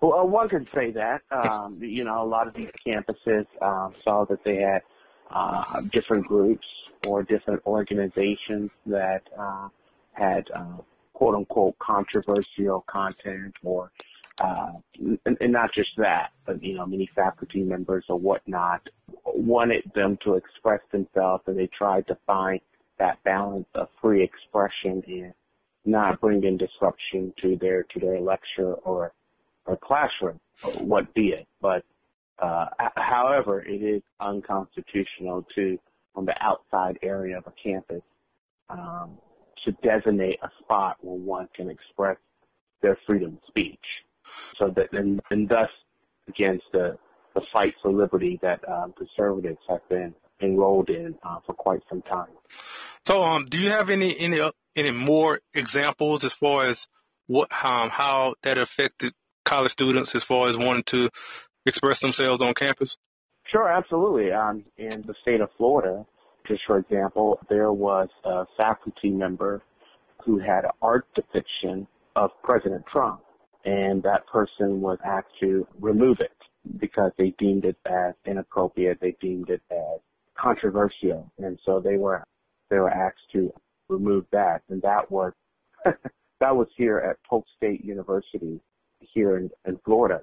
Well, 0.00 0.26
one 0.26 0.48
could 0.48 0.68
say 0.74 0.92
that. 0.92 1.22
Um, 1.32 1.78
you 1.80 2.04
know, 2.04 2.22
a 2.22 2.26
lot 2.26 2.46
of 2.46 2.54
these 2.54 2.70
campuses 2.86 3.46
um, 3.62 3.94
saw 4.04 4.24
that 4.26 4.44
they 4.44 4.56
had 4.56 4.82
uh, 5.30 5.80
different 5.92 6.26
groups 6.26 6.66
or 7.06 7.22
different 7.22 7.62
organizations 7.66 8.70
that 8.86 9.22
uh, 9.38 9.68
had 10.12 10.48
uh, 10.54 10.78
quote 11.14 11.34
unquote 11.34 11.78
controversial 11.78 12.84
content 12.88 13.54
or 13.62 13.90
uh, 14.40 14.72
and, 14.98 15.36
and 15.40 15.52
not 15.52 15.72
just 15.74 15.90
that, 15.98 16.30
but 16.46 16.62
you 16.62 16.74
know, 16.74 16.86
many 16.86 17.08
faculty 17.14 17.62
members 17.62 18.04
or 18.08 18.18
whatnot 18.18 18.80
wanted 19.24 19.82
them 19.94 20.18
to 20.24 20.34
express 20.34 20.80
themselves, 20.92 21.42
and 21.46 21.58
they 21.58 21.68
tried 21.76 22.06
to 22.06 22.16
find 22.26 22.60
that 22.98 23.22
balance 23.22 23.66
of 23.74 23.88
free 24.00 24.22
expression 24.22 25.02
and 25.06 25.34
not 25.84 26.20
bring 26.20 26.44
in 26.44 26.56
disruption 26.56 27.32
to 27.42 27.56
their 27.56 27.84
to 27.84 28.00
their 28.00 28.20
lecture 28.20 28.74
or 28.74 29.12
or 29.66 29.76
classroom, 29.76 30.40
what 30.62 31.12
be 31.14 31.28
it. 31.28 31.46
But 31.60 31.84
uh, 32.40 32.66
however, 32.96 33.62
it 33.62 33.82
is 33.82 34.02
unconstitutional 34.20 35.46
to 35.54 35.78
on 36.14 36.24
the 36.24 36.34
outside 36.40 36.98
area 37.02 37.38
of 37.38 37.46
a 37.46 37.52
campus 37.62 38.02
um, 38.68 39.18
to 39.64 39.72
designate 39.82 40.38
a 40.42 40.48
spot 40.62 40.96
where 41.00 41.16
one 41.16 41.48
can 41.54 41.70
express 41.70 42.16
their 42.82 42.98
freedom 43.06 43.34
of 43.34 43.48
speech. 43.48 43.78
So 44.58 44.72
that 44.76 44.92
and, 44.92 45.20
and 45.30 45.48
thus 45.48 45.68
against 46.28 46.64
the 46.72 46.98
the 47.34 47.42
fight 47.52 47.74
for 47.80 47.92
liberty 47.92 48.38
that 48.42 48.60
um, 48.68 48.92
conservatives 48.96 49.60
have 49.68 49.88
been 49.88 50.14
enrolled 50.42 50.90
in 50.90 51.14
uh, 51.22 51.38
for 51.46 51.54
quite 51.54 51.80
some 51.88 52.02
time. 52.02 52.32
So, 53.06 53.22
um, 53.22 53.46
do 53.46 53.58
you 53.58 53.70
have 53.70 53.90
any 53.90 54.18
any 54.18 54.40
any 54.76 54.90
more 54.90 55.40
examples 55.54 56.24
as 56.24 56.34
far 56.34 56.66
as 56.66 56.86
what 57.26 57.50
um, 57.64 57.90
how 57.90 58.34
that 58.42 58.58
affected 58.58 59.12
college 59.44 59.72
students 59.72 60.14
as 60.14 60.24
far 60.24 60.48
as 60.48 60.56
wanting 60.56 60.84
to 60.84 61.10
express 61.66 62.00
themselves 62.00 62.42
on 62.42 62.54
campus? 62.54 62.96
Sure, 63.50 63.68
absolutely. 63.68 64.32
Um, 64.32 64.64
in 64.76 65.02
the 65.06 65.14
state 65.22 65.40
of 65.40 65.48
Florida, 65.56 66.06
just 66.46 66.62
for 66.66 66.78
example, 66.78 67.38
there 67.48 67.72
was 67.72 68.08
a 68.24 68.44
faculty 68.56 69.10
member 69.10 69.62
who 70.24 70.38
had 70.38 70.64
an 70.64 70.70
art 70.82 71.06
depiction 71.14 71.86
of 72.16 72.30
President 72.42 72.84
Trump, 72.92 73.22
and 73.64 74.02
that 74.02 74.26
person 74.26 74.80
was 74.80 74.98
asked 75.04 75.34
to 75.40 75.66
remove 75.80 76.18
it 76.20 76.32
because 76.78 77.12
they 77.16 77.34
deemed 77.38 77.64
it 77.64 77.76
as 77.86 78.14
inappropriate. 78.26 78.98
They 79.00 79.16
deemed 79.20 79.48
it 79.48 79.62
as 79.70 80.00
controversial, 80.38 81.30
and 81.38 81.58
so 81.64 81.80
they 81.80 81.96
were 81.96 82.22
they 82.70 82.78
were 82.78 82.90
asked 82.90 83.30
to 83.32 83.52
remove 83.88 84.24
that, 84.32 84.62
and 84.68 84.80
that 84.82 85.10
was 85.10 85.32
that 85.84 86.56
was 86.56 86.68
here 86.76 86.98
at 86.98 87.16
Polk 87.28 87.44
State 87.56 87.84
University 87.84 88.60
here 89.00 89.36
in, 89.36 89.50
in 89.66 89.78
Florida. 89.84 90.22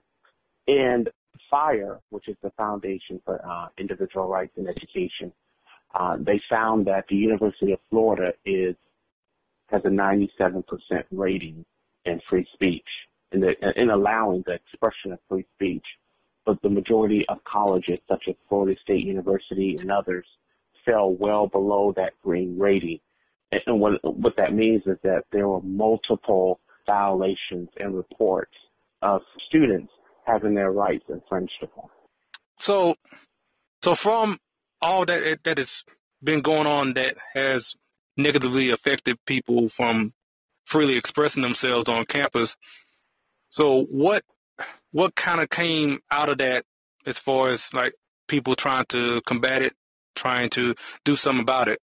And 0.67 1.09
FIRE, 1.49 1.99
which 2.09 2.27
is 2.27 2.35
the 2.41 2.51
Foundation 2.57 3.21
for 3.25 3.45
uh, 3.45 3.67
Individual 3.77 4.27
Rights 4.27 4.53
in 4.57 4.67
Education, 4.67 5.31
uh, 5.95 6.17
they 6.19 6.41
found 6.49 6.85
that 6.87 7.05
the 7.09 7.15
University 7.15 7.71
of 7.71 7.79
Florida 7.89 8.33
is 8.45 8.75
has 9.69 9.81
a 9.83 9.89
97% 9.89 10.63
rating 11.11 11.65
in 12.05 12.21
free 12.29 12.47
speech 12.53 12.87
in, 13.33 13.41
the, 13.41 13.53
in 13.75 13.89
allowing 13.89 14.41
the 14.45 14.53
expression 14.53 15.11
of 15.11 15.19
free 15.27 15.45
speech. 15.55 15.83
But 16.45 16.61
the 16.61 16.69
majority 16.69 17.25
of 17.27 17.43
colleges, 17.43 17.99
such 18.07 18.23
as 18.29 18.35
Florida 18.47 18.79
State 18.81 19.05
University 19.05 19.75
and 19.77 19.91
others, 19.91 20.25
fell 20.87 21.13
well 21.13 21.47
below 21.47 21.93
that 21.95 22.13
green 22.23 22.57
rating. 22.57 22.99
And 23.51 23.79
what, 23.79 23.93
what 24.03 24.35
that 24.37 24.53
means 24.53 24.83
is 24.87 24.97
that 25.03 25.23
there 25.31 25.47
were 25.47 25.61
multiple 25.61 26.59
violations 26.85 27.69
and 27.77 27.95
reports 27.95 28.53
of 29.01 29.21
students 29.47 29.91
having 30.25 30.55
their 30.55 30.71
rights 30.71 31.05
infringed 31.09 31.61
upon. 31.61 31.89
So, 32.57 32.95
so 33.83 33.95
from 33.95 34.39
all 34.81 35.05
that 35.05 35.39
that 35.43 35.57
has 35.57 35.83
been 36.23 36.41
going 36.41 36.67
on 36.67 36.93
that 36.93 37.15
has 37.33 37.75
negatively 38.17 38.71
affected 38.71 39.17
people 39.25 39.69
from 39.69 40.13
freely 40.65 40.97
expressing 40.97 41.43
themselves 41.43 41.87
on 41.87 42.05
campus. 42.05 42.57
So 43.49 43.83
what 43.83 44.23
what 44.91 45.15
kind 45.15 45.41
of 45.41 45.49
came 45.49 45.99
out 46.11 46.29
of 46.29 46.39
that 46.39 46.65
as 47.05 47.19
far 47.19 47.49
as 47.49 47.73
like 47.73 47.93
people 48.27 48.55
trying 48.55 48.85
to 48.89 49.21
combat 49.25 49.61
it, 49.61 49.73
trying 50.17 50.49
to 50.51 50.75
do 51.05 51.15
something 51.15 51.41
about 51.41 51.67
it? 51.69 51.79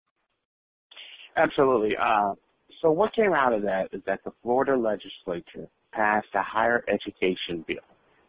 Absolutely. 1.38 1.96
Uh, 1.96 2.34
so 2.82 2.92
what 2.92 3.14
came 3.14 3.34
out 3.34 3.54
of 3.54 3.62
that 3.64 3.90
is 3.92 4.02
that 4.06 4.24
the 4.24 4.32
Florida 4.42 4.76
legislature 4.76 5.68
passed 5.92 6.28
a 6.34 6.42
higher 6.42 6.84
education 6.88 7.64
bill. 7.68 7.78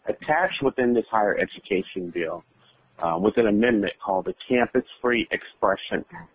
Attached 0.07 0.63
within 0.63 0.93
this 0.93 1.07
higher 1.11 1.39
education 1.39 2.11
bill 2.11 2.45
uh, 2.99 3.17
was 3.19 3.33
an 3.37 3.47
amendment 3.47 3.95
called 4.05 4.27
the 4.27 4.35
Campus 4.49 4.85
Free 5.01 5.27
Expression 5.31 6.05
Act. 6.13 6.31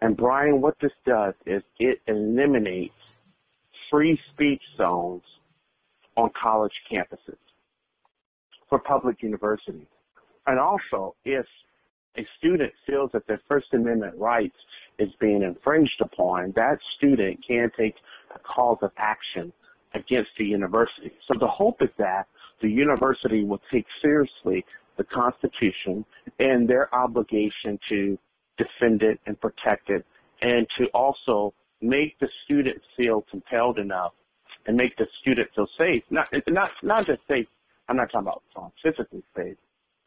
And 0.00 0.16
Brian, 0.16 0.60
what 0.60 0.76
this 0.80 0.92
does 1.04 1.34
is 1.44 1.62
it 1.78 2.00
eliminates 2.06 2.94
free 3.90 4.18
speech 4.32 4.62
zones 4.76 5.22
on 6.16 6.30
college 6.40 6.72
campuses 6.90 7.36
for 8.68 8.78
public 8.78 9.22
universities. 9.22 9.86
And 10.46 10.58
also, 10.58 11.14
if 11.24 11.46
a 12.16 12.26
student 12.38 12.72
feels 12.86 13.10
that 13.12 13.26
their 13.26 13.40
First 13.48 13.66
Amendment 13.72 14.16
rights 14.16 14.56
is 14.98 15.08
being 15.20 15.42
infringed 15.42 16.00
upon, 16.00 16.52
that 16.56 16.78
student 16.96 17.38
can 17.46 17.70
take 17.78 17.94
a 18.34 18.38
cause 18.40 18.78
of 18.82 18.90
action 18.96 19.52
against 19.94 20.30
the 20.38 20.44
university. 20.44 21.12
So 21.26 21.38
the 21.38 21.46
hope 21.46 21.80
is 21.80 21.90
that 21.98 22.26
the 22.60 22.68
university 22.68 23.44
will 23.44 23.60
take 23.72 23.86
seriously 24.02 24.64
the 24.96 25.04
Constitution 25.04 26.04
and 26.38 26.68
their 26.68 26.92
obligation 26.94 27.78
to 27.88 28.18
defend 28.58 29.02
it 29.02 29.20
and 29.26 29.40
protect 29.40 29.90
it 29.90 30.04
and 30.42 30.66
to 30.76 30.86
also 30.86 31.54
make 31.80 32.18
the 32.18 32.28
student 32.44 32.78
feel 32.96 33.24
compelled 33.30 33.78
enough 33.78 34.12
and 34.66 34.76
make 34.76 34.96
the 34.96 35.06
student 35.20 35.48
feel 35.54 35.68
safe. 35.78 36.02
Not 36.10 36.28
not 36.48 36.70
not 36.82 37.06
just 37.06 37.20
safe. 37.30 37.46
I'm 37.88 37.96
not 37.96 38.10
talking 38.10 38.28
about 38.28 38.72
physically 38.82 39.22
safe, 39.36 39.56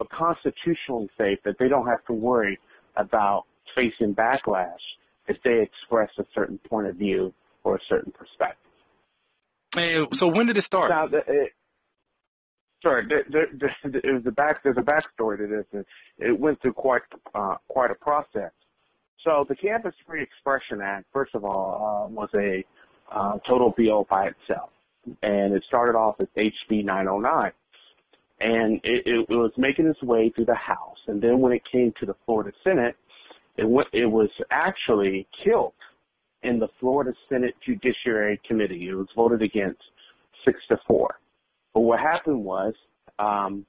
but 0.01 0.09
constitutionally 0.09 1.07
safe 1.15 1.37
that 1.45 1.55
they 1.59 1.67
don't 1.67 1.85
have 1.85 2.03
to 2.05 2.13
worry 2.13 2.57
about 2.97 3.43
facing 3.75 4.15
backlash 4.15 4.81
if 5.27 5.37
they 5.43 5.61
express 5.61 6.09
a 6.17 6.23
certain 6.33 6.59
point 6.67 6.87
of 6.87 6.95
view 6.95 7.31
or 7.63 7.75
a 7.75 7.79
certain 7.87 8.11
perspective. 8.11 8.57
And 9.77 10.07
so 10.17 10.27
when 10.27 10.47
did 10.47 10.57
it 10.57 10.63
start? 10.63 10.89
Now, 10.89 11.05
it, 11.05 11.51
sorry, 12.81 13.05
there, 13.07 13.25
there, 13.29 13.47
there, 13.53 14.01
it 14.03 14.11
was 14.11 14.23
a 14.25 14.31
back. 14.31 14.63
There's 14.63 14.77
a 14.77 14.81
backstory 14.81 15.37
to 15.37 15.45
this, 15.45 15.65
and 15.71 15.85
it 16.17 16.37
went 16.37 16.59
through 16.63 16.73
quite 16.73 17.03
uh, 17.35 17.57
quite 17.67 17.91
a 17.91 17.95
process. 17.95 18.51
So 19.23 19.45
the 19.47 19.55
Campus 19.55 19.93
Free 20.07 20.23
Expression 20.23 20.81
Act, 20.81 21.05
first 21.13 21.35
of 21.35 21.45
all, 21.45 22.07
uh, 22.09 22.11
was 22.11 22.29
a 22.33 22.65
uh, 23.15 23.37
total 23.47 23.71
bill 23.77 24.07
by 24.09 24.29
itself, 24.29 24.71
and 25.21 25.53
it 25.53 25.63
started 25.67 25.95
off 25.95 26.15
as 26.19 26.27
HB 26.35 26.83
909, 26.85 27.51
and 28.41 28.79
it, 28.83 29.03
it, 29.05 29.29
was 29.29 29.51
making 29.57 29.87
its 29.87 30.01
way 30.01 30.31
through 30.35 30.45
the 30.45 30.55
House, 30.55 30.97
and 31.07 31.21
then 31.21 31.39
when 31.39 31.51
it 31.51 31.61
came 31.71 31.93
to 31.99 32.05
the 32.05 32.15
Florida 32.25 32.51
Senate, 32.63 32.95
it 33.57 33.67
went, 33.67 33.87
it 33.93 34.05
was 34.05 34.29
actually 34.49 35.27
killed 35.43 35.73
in 36.43 36.59
the 36.59 36.67
Florida 36.79 37.13
Senate 37.29 37.53
Judiciary 37.65 38.39
Committee. 38.47 38.89
It 38.89 38.95
was 38.95 39.07
voted 39.15 39.41
against 39.41 39.81
six 40.45 40.59
to 40.69 40.77
four. 40.87 41.19
But 41.73 41.81
what 41.81 41.99
happened 41.99 42.43
was 42.43 42.73
um, 43.19 43.65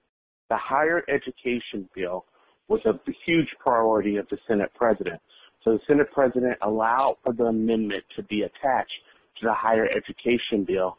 the 0.48 0.56
higher 0.56 1.04
education 1.08 1.88
bill 1.94 2.24
was 2.68 2.80
a 2.86 2.98
huge 3.26 3.48
priority 3.58 4.16
of 4.16 4.26
the 4.30 4.38
Senate 4.48 4.70
president. 4.74 5.20
So 5.64 5.72
the 5.72 5.80
Senate 5.86 6.10
president 6.12 6.56
allowed 6.62 7.16
for 7.22 7.32
the 7.32 7.44
amendment 7.44 8.04
to 8.16 8.22
be 8.24 8.42
attached 8.42 8.92
to 9.40 9.46
the 9.46 9.52
higher 9.52 9.86
education 9.86 10.64
bill, 10.64 10.96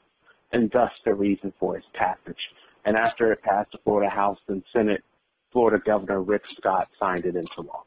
and 0.51 0.69
thus 0.71 0.91
the 1.05 1.13
reason 1.13 1.51
for 1.59 1.77
its 1.77 1.85
passage. 1.93 2.37
And 2.85 2.97
after 2.97 3.31
it 3.31 3.41
passed 3.41 3.71
the 3.71 3.77
Florida 3.83 4.09
House 4.09 4.39
and 4.47 4.63
Senate, 4.73 5.03
Florida 5.51 5.81
Governor 5.83 6.21
Rick 6.21 6.47
Scott 6.47 6.89
signed 6.99 7.25
it 7.25 7.35
into 7.35 7.61
law. 7.61 7.83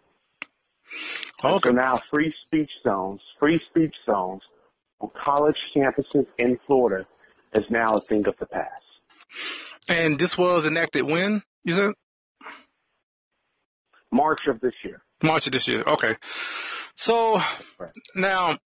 Okay. 1.45 1.69
So 1.69 1.75
now 1.75 2.01
free 2.11 2.33
speech 2.47 2.71
zones, 2.83 3.21
free 3.39 3.61
speech 3.71 3.95
zones 4.07 4.43
on 5.01 5.11
college 5.23 5.57
campuses 5.75 6.27
in 6.39 6.59
Florida 6.67 7.07
is 7.53 7.65
now 7.71 7.97
a 7.97 8.01
thing 8.01 8.27
of 8.27 8.35
the 8.39 8.47
past. 8.47 8.71
And 9.89 10.19
this 10.19 10.37
was 10.37 10.67
enacted 10.67 11.05
when, 11.05 11.43
you 11.65 11.75
said? 11.75 11.93
March 14.11 14.41
of 14.49 14.61
this 14.61 14.73
year. 14.85 15.03
March 15.23 15.47
of 15.47 15.53
this 15.53 15.69
year. 15.69 15.83
Okay. 15.87 16.17
So 16.95 17.41
right. 17.79 17.91
now, 18.15 18.59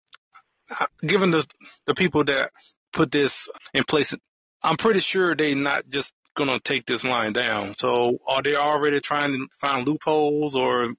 given 1.01 1.31
the 1.31 1.45
the 1.87 1.95
people 1.95 2.23
that 2.25 2.51
put 2.93 3.11
this 3.11 3.49
in 3.73 3.83
place, 3.83 4.13
I'm 4.61 4.77
pretty 4.77 4.99
sure 4.99 5.35
they're 5.35 5.55
not 5.55 5.89
just 5.89 6.13
gonna 6.39 6.59
take 6.59 6.85
this 6.85 7.03
line 7.03 7.33
down. 7.33 7.75
So 7.77 8.17
are 8.27 8.41
they 8.41 8.55
already 8.55 8.99
trying 8.99 9.33
to 9.33 9.47
find 9.59 9.87
loopholes 9.87 10.55
or 10.55 10.93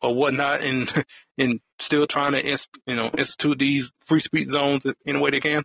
or 0.00 0.14
whatnot, 0.14 0.62
and 0.62 1.04
and 1.38 1.60
still 1.78 2.06
trying 2.06 2.32
to 2.32 2.58
you 2.86 2.94
know 2.94 3.10
institute 3.18 3.58
these 3.58 3.92
free 4.06 4.20
speech 4.20 4.48
zones 4.48 4.86
in 5.04 5.16
a 5.16 5.20
way 5.20 5.30
they 5.30 5.40
can? 5.40 5.64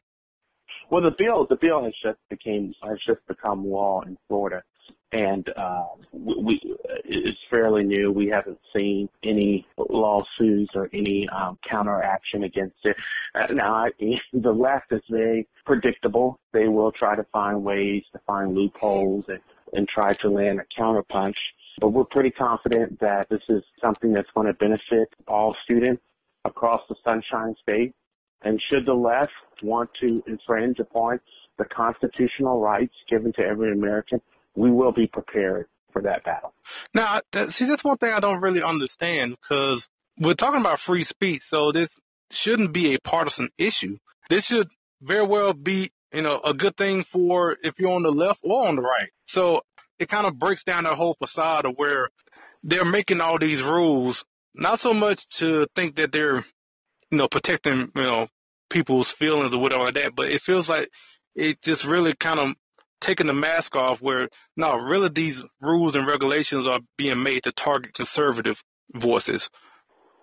Well, 0.90 1.04
the 1.04 1.16
bill 1.18 1.46
the 1.48 1.56
bill 1.56 1.84
has 1.84 1.94
just 2.04 2.20
became 2.30 2.74
has 2.84 2.98
just 3.08 3.26
become 3.28 3.66
law 3.66 4.02
in 4.02 4.18
Florida, 4.28 4.64
and 5.12 5.50
uh, 5.58 5.86
we, 6.12 6.62
it's 7.04 7.40
fairly 7.50 7.84
new. 7.84 8.12
We 8.12 8.28
haven't 8.28 8.60
seen 8.76 9.10
any 9.24 9.66
lawsuits 9.78 10.76
or 10.76 10.90
any 10.94 11.28
um, 11.30 11.58
counteraction 11.68 12.44
against 12.44 12.78
it. 12.84 12.96
Uh, 13.34 13.52
now, 13.54 13.74
I, 13.74 13.90
the 14.34 14.52
left 14.52 14.92
is 14.92 15.02
very 15.10 15.48
predictable. 15.66 16.40
They 16.54 16.68
will 16.68 16.92
try 16.92 17.16
to 17.16 17.24
find 17.32 17.64
ways 17.64 18.04
to 18.14 18.20
find 18.28 18.56
loopholes 18.56 19.26
and, 19.28 19.40
and 19.74 19.88
try 19.88 20.14
to 20.16 20.30
land 20.30 20.60
a 20.60 20.82
counterpunch. 20.82 21.38
But 21.80 21.90
we're 21.90 22.06
pretty 22.06 22.32
confident 22.32 23.00
that 23.00 23.30
this 23.30 23.42
is 23.50 23.64
something 23.82 24.14
that's 24.14 24.30
going 24.36 24.48
to 24.48 24.54
benefit 24.54 25.10
all 25.28 25.56
students 25.64 26.04
across 26.46 26.82
the 26.90 26.96
Sunshine 27.04 27.56
State. 27.62 27.94
And 28.42 28.62
should 28.70 28.86
the 28.86 28.94
left 28.94 29.34
want 29.64 29.90
to 30.02 30.24
infringe 30.28 30.80
upon 30.80 31.20
the 31.58 31.66
constitutional 31.66 32.62
rights 32.62 32.96
given 33.10 33.34
to 33.34 33.42
every 33.42 33.72
American, 33.74 34.22
we 34.60 34.70
will 34.70 34.92
be 34.92 35.08
prepared 35.08 35.68
for 35.94 36.02
that 36.02 36.24
battle. 36.24 36.54
Now, 36.94 37.22
that, 37.32 37.54
see, 37.54 37.66
that's 37.66 37.84
one 37.84 37.98
thing 37.98 38.12
I 38.12 38.20
don't 38.20 38.42
really 38.42 38.62
understand 38.62 39.36
because 39.42 39.90
we're 40.20 40.34
talking 40.34 40.60
about 40.60 40.80
free 40.80 41.04
speech, 41.04 41.42
so 41.44 41.72
this 41.72 41.98
shouldn't 42.30 42.74
be 42.74 42.94
a 42.94 43.00
partisan 43.00 43.50
issue. 43.58 43.98
This 44.30 44.46
should 44.46 44.68
very 45.02 45.26
well 45.26 45.54
be, 45.54 45.92
you 46.14 46.22
know, 46.22 46.40
a 46.44 46.54
good 46.54 46.76
thing 46.76 47.04
for 47.04 47.56
if 47.64 47.80
you're 47.80 47.94
on 47.94 48.04
the 48.04 48.12
left 48.12 48.42
or 48.44 48.68
on 48.68 48.76
the 48.76 48.82
right. 48.82 49.10
So 49.26 49.62
it 49.98 50.10
kind 50.10 50.28
of 50.28 50.38
breaks 50.38 50.66
down 50.66 50.84
that 50.84 50.96
whole 50.96 51.16
facade 51.16 51.66
of 51.66 51.76
where 51.78 52.10
they're 52.62 52.86
making 52.86 53.22
all 53.22 53.40
these 53.40 53.64
rules, 53.64 54.26
not 54.54 54.80
so 54.80 54.94
much 54.94 55.26
to 55.38 55.68
think 55.74 55.96
that 55.96 56.12
they're, 56.12 56.44
you 57.12 57.18
know, 57.18 57.30
protecting, 57.30 57.92
you 57.96 58.04
know, 58.04 58.28
people's 58.70 59.10
feelings 59.10 59.54
or 59.54 59.62
whatever 59.62 59.86
like 59.86 59.94
that, 59.96 60.16
but 60.16 60.30
it 60.30 60.42
feels 60.42 60.68
like 60.68 60.90
it 61.34 61.62
just 61.62 61.86
really 61.86 62.14
kind 62.14 62.40
of 62.40 62.56
taking 63.02 63.28
the 63.28 63.34
mask 63.34 63.76
off 63.76 64.02
where 64.02 64.30
no, 64.56 64.76
really 64.76 65.10
these 65.10 65.44
rules 65.62 65.96
and 65.96 66.08
regulations 66.08 66.68
are 66.68 66.80
being 66.98 67.22
made 67.24 67.44
to 67.44 67.52
target 67.52 67.94
conservative 67.94 68.62
voices. 68.94 69.50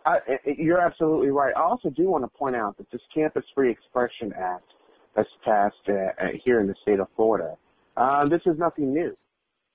I, 0.04 0.18
you're 0.44 0.80
absolutely 0.80 1.30
right. 1.30 1.52
I 1.56 1.62
also 1.62 1.90
do 1.90 2.04
want 2.04 2.24
to 2.24 2.38
point 2.38 2.54
out 2.54 2.76
that 2.78 2.90
this 2.90 3.00
Campus 3.12 3.44
Free 3.54 3.70
Expression 3.70 4.32
Act 4.38 4.72
that's 5.16 5.28
passed 5.44 5.74
uh, 5.88 6.26
here 6.44 6.60
in 6.60 6.68
the 6.68 6.74
state 6.82 7.00
of 7.00 7.08
Florida, 7.16 7.56
uh, 7.96 8.28
this 8.28 8.42
is 8.46 8.58
nothing 8.58 8.92
new. 8.92 9.16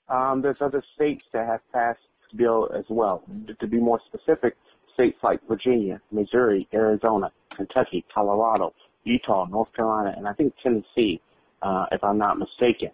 Um, 0.08 0.41
there's 0.41 0.62
other 0.62 0.84
states 0.95 1.24
that 1.34 1.47
have 1.47 1.62
passed 1.74 1.99
bill 2.36 2.70
as 2.74 2.86
well. 2.89 3.24
To 3.60 3.68
be 3.68 3.78
more 3.78 3.99
specific, 4.08 4.56
states 4.93 5.18
like 5.24 5.39
Virginia, 5.47 6.02
Missouri, 6.12 6.68
Arizona, 6.74 7.32
Kentucky, 7.49 8.06
Colorado, 8.14 8.74
Utah, 9.04 9.45
North 9.49 9.74
Carolina, 9.74 10.14
and 10.16 10.28
I 10.28 10.34
think 10.34 10.54
Tennessee 10.62 11.20
uh, 11.62 11.86
if 11.91 12.03
I'm 12.03 12.18
not 12.18 12.38
mistaken. 12.38 12.89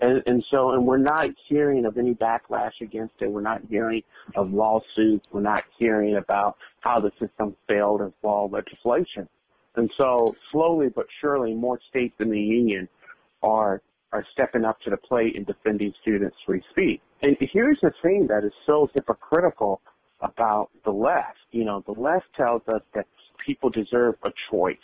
And, 0.00 0.22
and 0.26 0.44
so, 0.50 0.70
and 0.70 0.86
we're 0.86 0.98
not 0.98 1.28
hearing 1.48 1.84
of 1.84 1.98
any 1.98 2.14
backlash 2.14 2.72
against 2.80 3.14
it. 3.20 3.30
We're 3.30 3.42
not 3.42 3.60
hearing 3.68 4.02
of 4.34 4.50
lawsuits. 4.50 5.26
We're 5.30 5.42
not 5.42 5.64
hearing 5.78 6.16
about 6.16 6.56
how 6.80 7.00
the 7.00 7.10
system 7.20 7.54
failed 7.68 8.00
as 8.00 8.12
law 8.22 8.48
legislation. 8.50 9.28
And 9.76 9.90
so, 9.98 10.34
slowly 10.52 10.88
but 10.88 11.06
surely, 11.20 11.54
more 11.54 11.78
states 11.90 12.14
in 12.18 12.30
the 12.30 12.40
union 12.40 12.88
are 13.42 13.82
are 14.12 14.26
stepping 14.32 14.64
up 14.64 14.80
to 14.80 14.90
the 14.90 14.96
plate 14.96 15.36
in 15.36 15.44
defending 15.44 15.92
students' 16.02 16.36
free 16.44 16.62
speech. 16.70 17.00
And 17.22 17.36
here's 17.52 17.78
the 17.80 17.92
thing 18.02 18.26
that 18.28 18.44
is 18.44 18.52
so 18.66 18.88
hypocritical 18.94 19.80
about 20.20 20.70
the 20.84 20.90
left. 20.90 21.38
You 21.52 21.64
know, 21.64 21.84
the 21.86 21.92
left 21.92 22.26
tells 22.36 22.62
us 22.66 22.82
that 22.94 23.06
people 23.46 23.70
deserve 23.70 24.16
a 24.24 24.30
choice, 24.50 24.76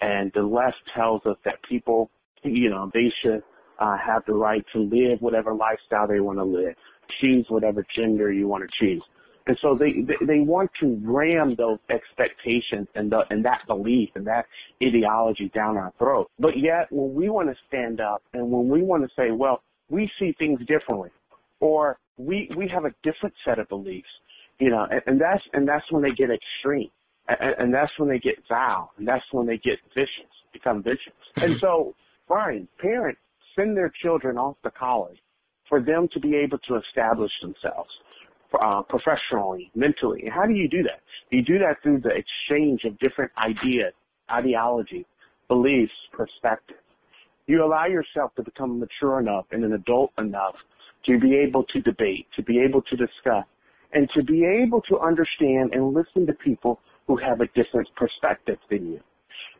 and 0.00 0.30
the 0.34 0.42
left 0.42 0.76
tells 0.94 1.24
us 1.24 1.36
that 1.44 1.54
people 1.68 2.10
you 2.42 2.70
know, 2.70 2.90
they 2.92 3.12
should 3.22 3.42
uh, 3.78 3.96
have 3.98 4.24
the 4.26 4.34
right 4.34 4.64
to 4.72 4.80
live 4.80 5.20
whatever 5.20 5.54
lifestyle 5.54 6.06
they 6.06 6.20
want 6.20 6.38
to 6.38 6.44
live. 6.44 6.74
choose 7.20 7.46
whatever 7.48 7.84
gender 7.94 8.32
you 8.32 8.48
want 8.48 8.64
to 8.64 8.70
choose. 8.78 9.02
And 9.46 9.56
so 9.62 9.76
they, 9.78 9.92
they, 9.92 10.26
they 10.26 10.40
want 10.40 10.70
to 10.80 11.00
ram 11.04 11.54
those 11.54 11.78
expectations 11.88 12.88
and 12.96 13.12
the, 13.12 13.22
and 13.30 13.44
that 13.44 13.64
belief 13.66 14.10
and 14.16 14.26
that 14.26 14.46
ideology 14.82 15.50
down 15.54 15.76
our 15.76 15.92
throat. 15.98 16.30
But 16.38 16.58
yet 16.58 16.90
when 16.90 17.14
we 17.14 17.28
want 17.28 17.48
to 17.48 17.56
stand 17.68 18.00
up 18.00 18.22
and 18.32 18.50
when 18.50 18.68
we 18.68 18.82
want 18.82 19.04
to 19.04 19.08
say, 19.16 19.30
well, 19.30 19.62
we 19.88 20.10
see 20.18 20.34
things 20.36 20.58
differently 20.66 21.10
or 21.60 21.96
we, 22.16 22.50
we 22.56 22.66
have 22.68 22.86
a 22.86 22.94
different 23.04 23.34
set 23.44 23.60
of 23.60 23.68
beliefs, 23.68 24.08
you 24.58 24.70
know, 24.70 24.84
and, 24.90 25.02
and 25.06 25.20
that's, 25.20 25.44
and 25.52 25.68
that's 25.68 25.84
when 25.92 26.02
they 26.02 26.10
get 26.10 26.28
extreme 26.30 26.90
and, 27.28 27.54
and 27.58 27.74
that's 27.74 27.92
when 27.98 28.08
they 28.08 28.18
get 28.18 28.34
vile 28.48 28.90
and 28.98 29.06
that's 29.06 29.24
when 29.30 29.46
they 29.46 29.58
get 29.58 29.78
vicious, 29.94 30.32
become 30.52 30.82
vicious. 30.82 31.12
And 31.36 31.56
so, 31.60 31.94
Brian, 32.28 32.68
parents 32.78 33.20
send 33.54 33.76
their 33.76 33.92
children 34.02 34.36
off 34.36 34.56
to 34.64 34.70
college 34.70 35.18
for 35.68 35.80
them 35.80 36.08
to 36.12 36.20
be 36.20 36.34
able 36.36 36.58
to 36.58 36.76
establish 36.76 37.32
themselves 37.40 37.90
uh, 38.60 38.82
professionally, 38.82 39.70
mentally. 39.74 40.22
And 40.24 40.32
how 40.32 40.46
do 40.46 40.54
you 40.54 40.68
do 40.68 40.82
that? 40.84 41.00
You 41.30 41.42
do 41.42 41.58
that 41.58 41.82
through 41.82 42.00
the 42.00 42.10
exchange 42.10 42.84
of 42.84 42.98
different 42.98 43.32
ideas, 43.38 43.92
ideologies, 44.30 45.06
beliefs, 45.48 45.92
perspectives. 46.12 46.80
You 47.46 47.64
allow 47.64 47.86
yourself 47.86 48.34
to 48.36 48.42
become 48.42 48.80
mature 48.80 49.20
enough 49.20 49.46
and 49.52 49.64
an 49.64 49.72
adult 49.72 50.12
enough 50.18 50.54
to 51.06 51.18
be 51.18 51.36
able 51.36 51.64
to 51.64 51.80
debate, 51.80 52.26
to 52.34 52.42
be 52.42 52.58
able 52.60 52.82
to 52.82 52.96
discuss, 52.96 53.44
and 53.92 54.08
to 54.16 54.22
be 54.24 54.44
able 54.44 54.82
to 54.82 54.98
understand 54.98 55.72
and 55.72 55.94
listen 55.94 56.26
to 56.26 56.32
people 56.32 56.80
who 57.06 57.16
have 57.16 57.40
a 57.40 57.46
different 57.54 57.88
perspective 57.94 58.58
than 58.68 58.92
you. 58.92 59.00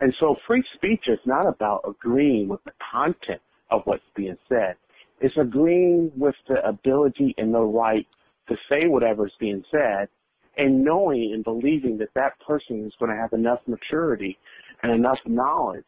And 0.01 0.14
so 0.20 0.36
free 0.47 0.64
speech 0.74 1.05
is 1.07 1.18
not 1.24 1.47
about 1.47 1.84
agreeing 1.88 2.49
with 2.49 2.62
the 2.64 2.72
content 2.92 3.40
of 3.70 3.82
what's 3.84 4.03
being 4.14 4.36
said. 4.49 4.76
It's 5.20 5.36
agreeing 5.38 6.12
with 6.16 6.34
the 6.49 6.66
ability 6.66 7.34
and 7.38 7.55
the 7.55 7.61
right 7.61 8.07
to 8.49 8.57
say 8.68 8.86
whatever's 8.86 9.32
being 9.40 9.64
said 9.70 10.09
and 10.57 10.84
knowing 10.84 11.32
and 11.34 11.44
believing 11.44 11.99
that 11.99 12.12
that 12.14 12.38
person 12.47 12.86
is 12.86 12.92
going 12.99 13.11
to 13.11 13.16
have 13.16 13.32
enough 13.32 13.61
maturity 13.66 14.38
and 14.82 14.92
enough 14.92 15.18
knowledge 15.26 15.84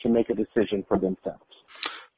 to 0.00 0.08
make 0.08 0.30
a 0.30 0.34
decision 0.34 0.84
for 0.88 0.98
themselves. 0.98 1.44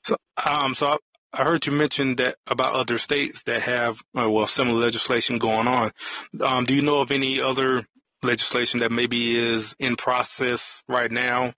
So, 0.05 0.17
um, 0.45 0.75
so 0.75 0.99
I 1.33 1.45
heard 1.45 1.67
you 1.67 1.73
mention 1.73 2.17
that 2.17 2.37
about 2.47 2.75
other 2.75 2.99
states 2.99 3.43
that 3.43 3.63
have 3.63 4.01
uh, 4.17 4.29
well 4.31 4.47
similar 4.47 4.81
legislation 4.81 5.39
going 5.39 5.67
on. 5.67 5.93
Um, 6.41 6.65
do 6.65 6.75
you 6.75 6.83
know 6.83 7.01
of 7.01 7.11
any 7.11 7.41
other 7.41 7.87
legislation 8.25 8.81
that 8.81 8.91
maybe 8.91 9.39
is 9.39 9.75
in 9.79 9.97
process 9.97 10.83
right 10.89 11.11
now 11.11 11.53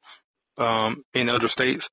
um, 0.58 1.04
in 1.14 1.28
other 1.28 1.48
states? 1.48 1.88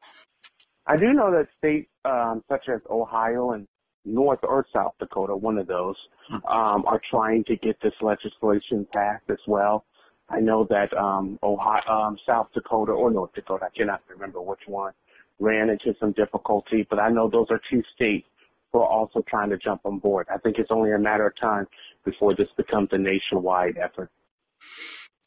I 0.86 0.98
do 0.98 1.14
know 1.14 1.32
that 1.32 1.48
states 1.58 1.90
um, 2.06 2.44
such 2.50 2.68
as 2.68 2.82
Ohio 2.90 3.52
and 3.52 3.68
North 4.06 4.40
or 4.44 4.66
South 4.74 4.94
Dakota, 5.00 5.36
one 5.36 5.58
of 5.58 5.68
those, 5.68 5.96
um, 6.32 6.84
are 6.86 7.00
trying 7.10 7.44
to 7.46 7.56
get 7.56 7.78
this 7.82 7.94
legislation 8.02 8.86
passed 8.94 9.24
as 9.30 9.38
well. 9.48 9.86
I 10.30 10.40
know 10.40 10.68
that 10.70 10.96
um, 10.98 11.40
Ohio, 11.44 11.82
um, 11.88 12.18
South 12.26 12.48
Dakota 12.54 12.92
or 12.92 13.12
North 13.12 13.34
Dakota, 13.34 13.66
I 13.66 13.78
cannot 13.78 14.02
remember 14.10 14.42
which 14.42 14.60
one, 14.68 14.94
ran 15.40 15.70
into 15.70 15.94
some 16.00 16.12
difficulty, 16.14 16.86
but 16.90 17.00
I 17.00 17.10
know 17.10 17.30
those 17.30 17.48
are 17.50 17.62
two 17.70 17.82
states 17.96 18.28
who 18.72 18.80
are 18.80 18.88
also 18.88 19.24
trying 19.30 19.50
to 19.52 19.58
jump 19.58 19.82
on 19.86 20.00
board. 20.00 20.28
I 20.34 20.38
think 20.38 20.58
it's 20.58 20.72
only 20.72 20.92
a 20.92 21.00
matter 21.00 21.28
of 21.28 21.34
time 21.40 21.68
before 22.04 22.34
this 22.34 22.48
becomes 22.58 22.90
a 22.92 22.98
nationwide 22.98 23.78
effort. 23.78 24.10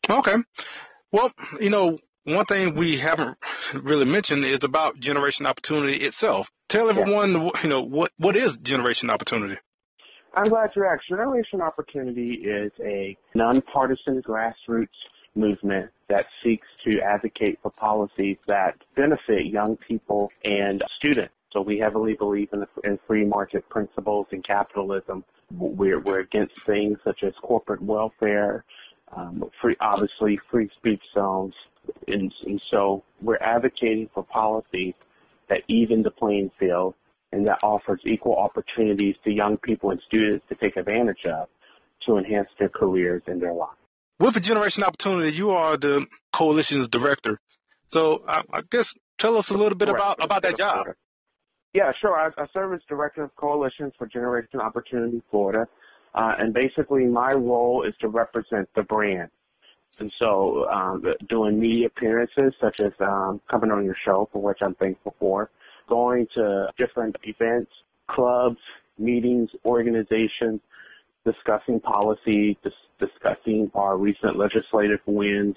Okay. 0.08 0.36
Well, 1.12 1.32
you 1.60 1.70
know, 1.70 1.98
one 2.24 2.46
thing 2.46 2.74
we 2.74 2.96
haven't 2.96 3.38
really 3.74 4.04
mentioned 4.04 4.44
is 4.44 4.64
about 4.64 4.98
generation 4.98 5.46
opportunity 5.46 6.04
itself. 6.04 6.50
Tell 6.68 6.90
everyone, 6.90 7.32
yeah. 7.32 7.50
you 7.62 7.68
know, 7.68 7.82
what 7.82 8.10
what 8.18 8.36
is 8.36 8.56
generation 8.56 9.10
opportunity? 9.10 9.56
I'm 10.34 10.48
glad 10.50 10.70
you 10.76 10.84
asked. 10.84 11.08
Generation 11.08 11.62
Opportunity 11.62 12.42
is 12.44 12.70
a 12.84 13.16
nonpartisan 13.34 14.20
grassroots 14.22 14.88
movement 15.34 15.90
that 16.08 16.26
seeks 16.44 16.66
to 16.84 17.00
advocate 17.00 17.58
for 17.62 17.70
policies 17.70 18.36
that 18.46 18.74
benefit 18.94 19.46
young 19.46 19.78
people 19.88 20.30
and 20.44 20.82
students. 20.98 21.32
So 21.52 21.62
we 21.62 21.78
heavily 21.78 22.14
believe 22.18 22.48
in, 22.52 22.60
the, 22.60 22.68
in 22.84 22.98
free 23.06 23.24
market 23.24 23.66
principles 23.70 24.26
and 24.30 24.44
capitalism. 24.44 25.24
We're, 25.50 26.00
we're 26.00 26.20
against 26.20 26.60
things 26.66 26.98
such 27.02 27.20
as 27.22 27.32
corporate 27.42 27.80
welfare, 27.80 28.64
um, 29.14 29.44
free, 29.60 29.76
obviously 29.80 30.38
free 30.50 30.70
speech 30.76 31.02
zones, 31.14 31.54
and, 32.08 32.32
and 32.44 32.62
so 32.70 33.04
we're 33.20 33.38
advocating 33.38 34.08
for 34.14 34.24
policies 34.24 34.94
that 35.48 35.60
even 35.68 36.02
the 36.02 36.10
playing 36.10 36.50
field 36.58 36.94
and 37.32 37.46
that 37.46 37.58
offers 37.62 38.00
equal 38.04 38.36
opportunities 38.36 39.14
to 39.24 39.30
young 39.30 39.56
people 39.58 39.90
and 39.90 40.00
students 40.06 40.44
to 40.48 40.54
take 40.56 40.76
advantage 40.76 41.24
of 41.26 41.48
to 42.06 42.16
enhance 42.16 42.48
their 42.58 42.68
careers 42.68 43.22
and 43.26 43.40
their 43.40 43.52
lives. 43.52 43.76
With 44.18 44.36
a 44.36 44.40
Generation 44.40 44.82
Opportunity, 44.82 45.36
you 45.36 45.50
are 45.50 45.76
the 45.76 46.06
coalition's 46.32 46.88
director. 46.88 47.38
So 47.88 48.22
I, 48.26 48.42
I 48.52 48.60
guess 48.70 48.94
tell 49.18 49.36
us 49.36 49.50
a 49.50 49.54
little 49.54 49.76
bit 49.76 49.88
about, 49.88 50.22
about 50.22 50.42
that 50.42 50.56
job. 50.56 50.86
Yeah, 51.74 51.92
sure. 52.00 52.16
I, 52.16 52.28
I 52.40 52.46
serve 52.54 52.72
as 52.72 52.80
director 52.88 53.22
of 53.22 53.34
coalitions 53.36 53.92
for 53.98 54.06
Generation 54.06 54.60
Opportunity 54.60 55.22
Florida. 55.30 55.66
Uh, 56.16 56.32
and 56.38 56.54
basically 56.54 57.04
my 57.04 57.32
role 57.32 57.84
is 57.86 57.94
to 58.00 58.08
represent 58.08 58.68
the 58.74 58.82
brand. 58.82 59.30
And 59.98 60.12
so, 60.18 60.66
um, 60.68 61.02
doing 61.28 61.58
media 61.58 61.86
appearances 61.86 62.54
such 62.60 62.80
as 62.80 62.92
um, 63.00 63.40
coming 63.50 63.70
on 63.70 63.84
your 63.84 63.96
show, 64.04 64.28
for 64.32 64.42
which 64.42 64.58
I'm 64.60 64.74
thankful 64.74 65.14
for, 65.18 65.50
going 65.88 66.26
to 66.34 66.68
different 66.76 67.16
events, 67.22 67.70
clubs, 68.10 68.58
meetings, 68.98 69.50
organizations, 69.64 70.60
discussing 71.24 71.80
policy, 71.80 72.58
dis- 72.62 72.72
discussing 72.98 73.70
our 73.74 73.96
recent 73.96 74.38
legislative 74.38 75.00
wins, 75.06 75.56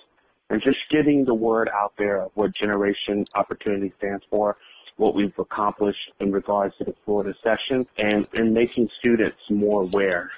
and 0.50 0.62
just 0.62 0.80
getting 0.90 1.26
the 1.26 1.34
word 1.34 1.70
out 1.74 1.94
there 1.98 2.24
of 2.24 2.32
what 2.36 2.52
Generation 2.56 3.28
Opportunity 3.36 3.94
stands 3.98 4.24
for, 4.30 4.58
what 4.98 5.16
we've 5.16 5.38
accomplished 5.38 6.12
in 6.20 6.32
regards 6.32 6.76
to 6.78 6.86
the 6.86 6.96
Florida 7.06 7.34
session, 7.44 7.86
and, 7.98 8.26
and 8.34 8.54
making 8.54 8.90
students 9.00 9.38
more 9.50 9.84
aware 9.84 10.32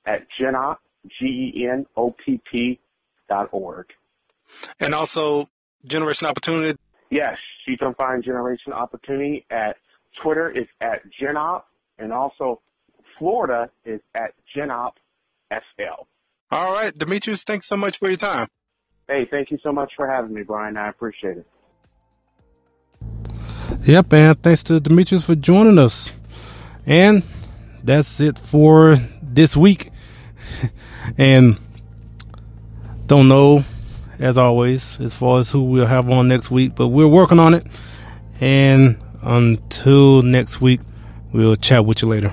at 0.07 0.27
genopp, 0.39 0.77
G-E-N-O-P-P 1.19 2.81
dot 3.29 3.49
org. 3.53 3.87
And 4.81 4.95
also 4.95 5.49
Generation 5.87 6.27
Opportunity? 6.27 6.79
Yes, 7.11 7.37
you 7.67 7.79
can 7.79 7.95
find 7.95 8.23
Generation 8.23 8.73
Opportunity 8.73 9.47
at 9.51 9.77
Twitter. 10.23 10.51
It's 10.51 10.71
at 10.81 11.01
GenOpp, 11.21 11.63
and 11.99 12.13
also 12.13 12.61
Florida 13.19 13.71
is 13.85 14.01
at 14.15 14.35
GenOpp 14.55 14.93
FL. 15.51 16.07
All 16.51 16.73
right, 16.73 16.97
Demetrius, 16.97 17.45
thanks 17.45 17.67
so 17.67 17.77
much 17.77 17.99
for 17.99 18.09
your 18.09 18.17
time. 18.17 18.49
Hey, 19.09 19.27
thank 19.31 19.51
you 19.51 19.59
so 19.63 19.73
much 19.73 19.93
for 19.97 20.09
having 20.09 20.35
me, 20.35 20.43
Brian. 20.43 20.77
I 20.77 20.89
appreciate 20.89 21.39
it. 21.39 21.47
Yep, 23.85 24.13
and 24.13 24.43
thanks 24.43 24.63
to 24.65 24.81
Demetrius 24.81 25.25
for 25.25 25.35
joining 25.35 25.79
us. 25.79 26.13
And 26.87 27.23
that's 27.83 28.21
it 28.21 28.39
for 28.39 28.97
this 29.23 29.57
week. 29.57 29.91
and 31.19 31.59
Don't 33.09 33.29
know, 33.29 33.65
as 34.19 34.37
always, 34.37 35.01
as 35.01 35.17
far 35.17 35.39
as 35.39 35.51
who 35.51 35.65
we'll 35.65 35.87
have 35.87 36.11
on 36.11 36.29
next 36.29 36.51
week, 36.51 36.75
but 36.75 36.89
we're 36.89 37.09
working 37.09 37.39
on 37.39 37.55
it. 37.55 37.67
And 38.39 39.03
until 39.23 40.21
next 40.21 40.61
week, 40.61 40.81
we'll 41.33 41.57
chat 41.57 41.87
with 41.87 42.03
you 42.03 42.09
later. 42.09 42.33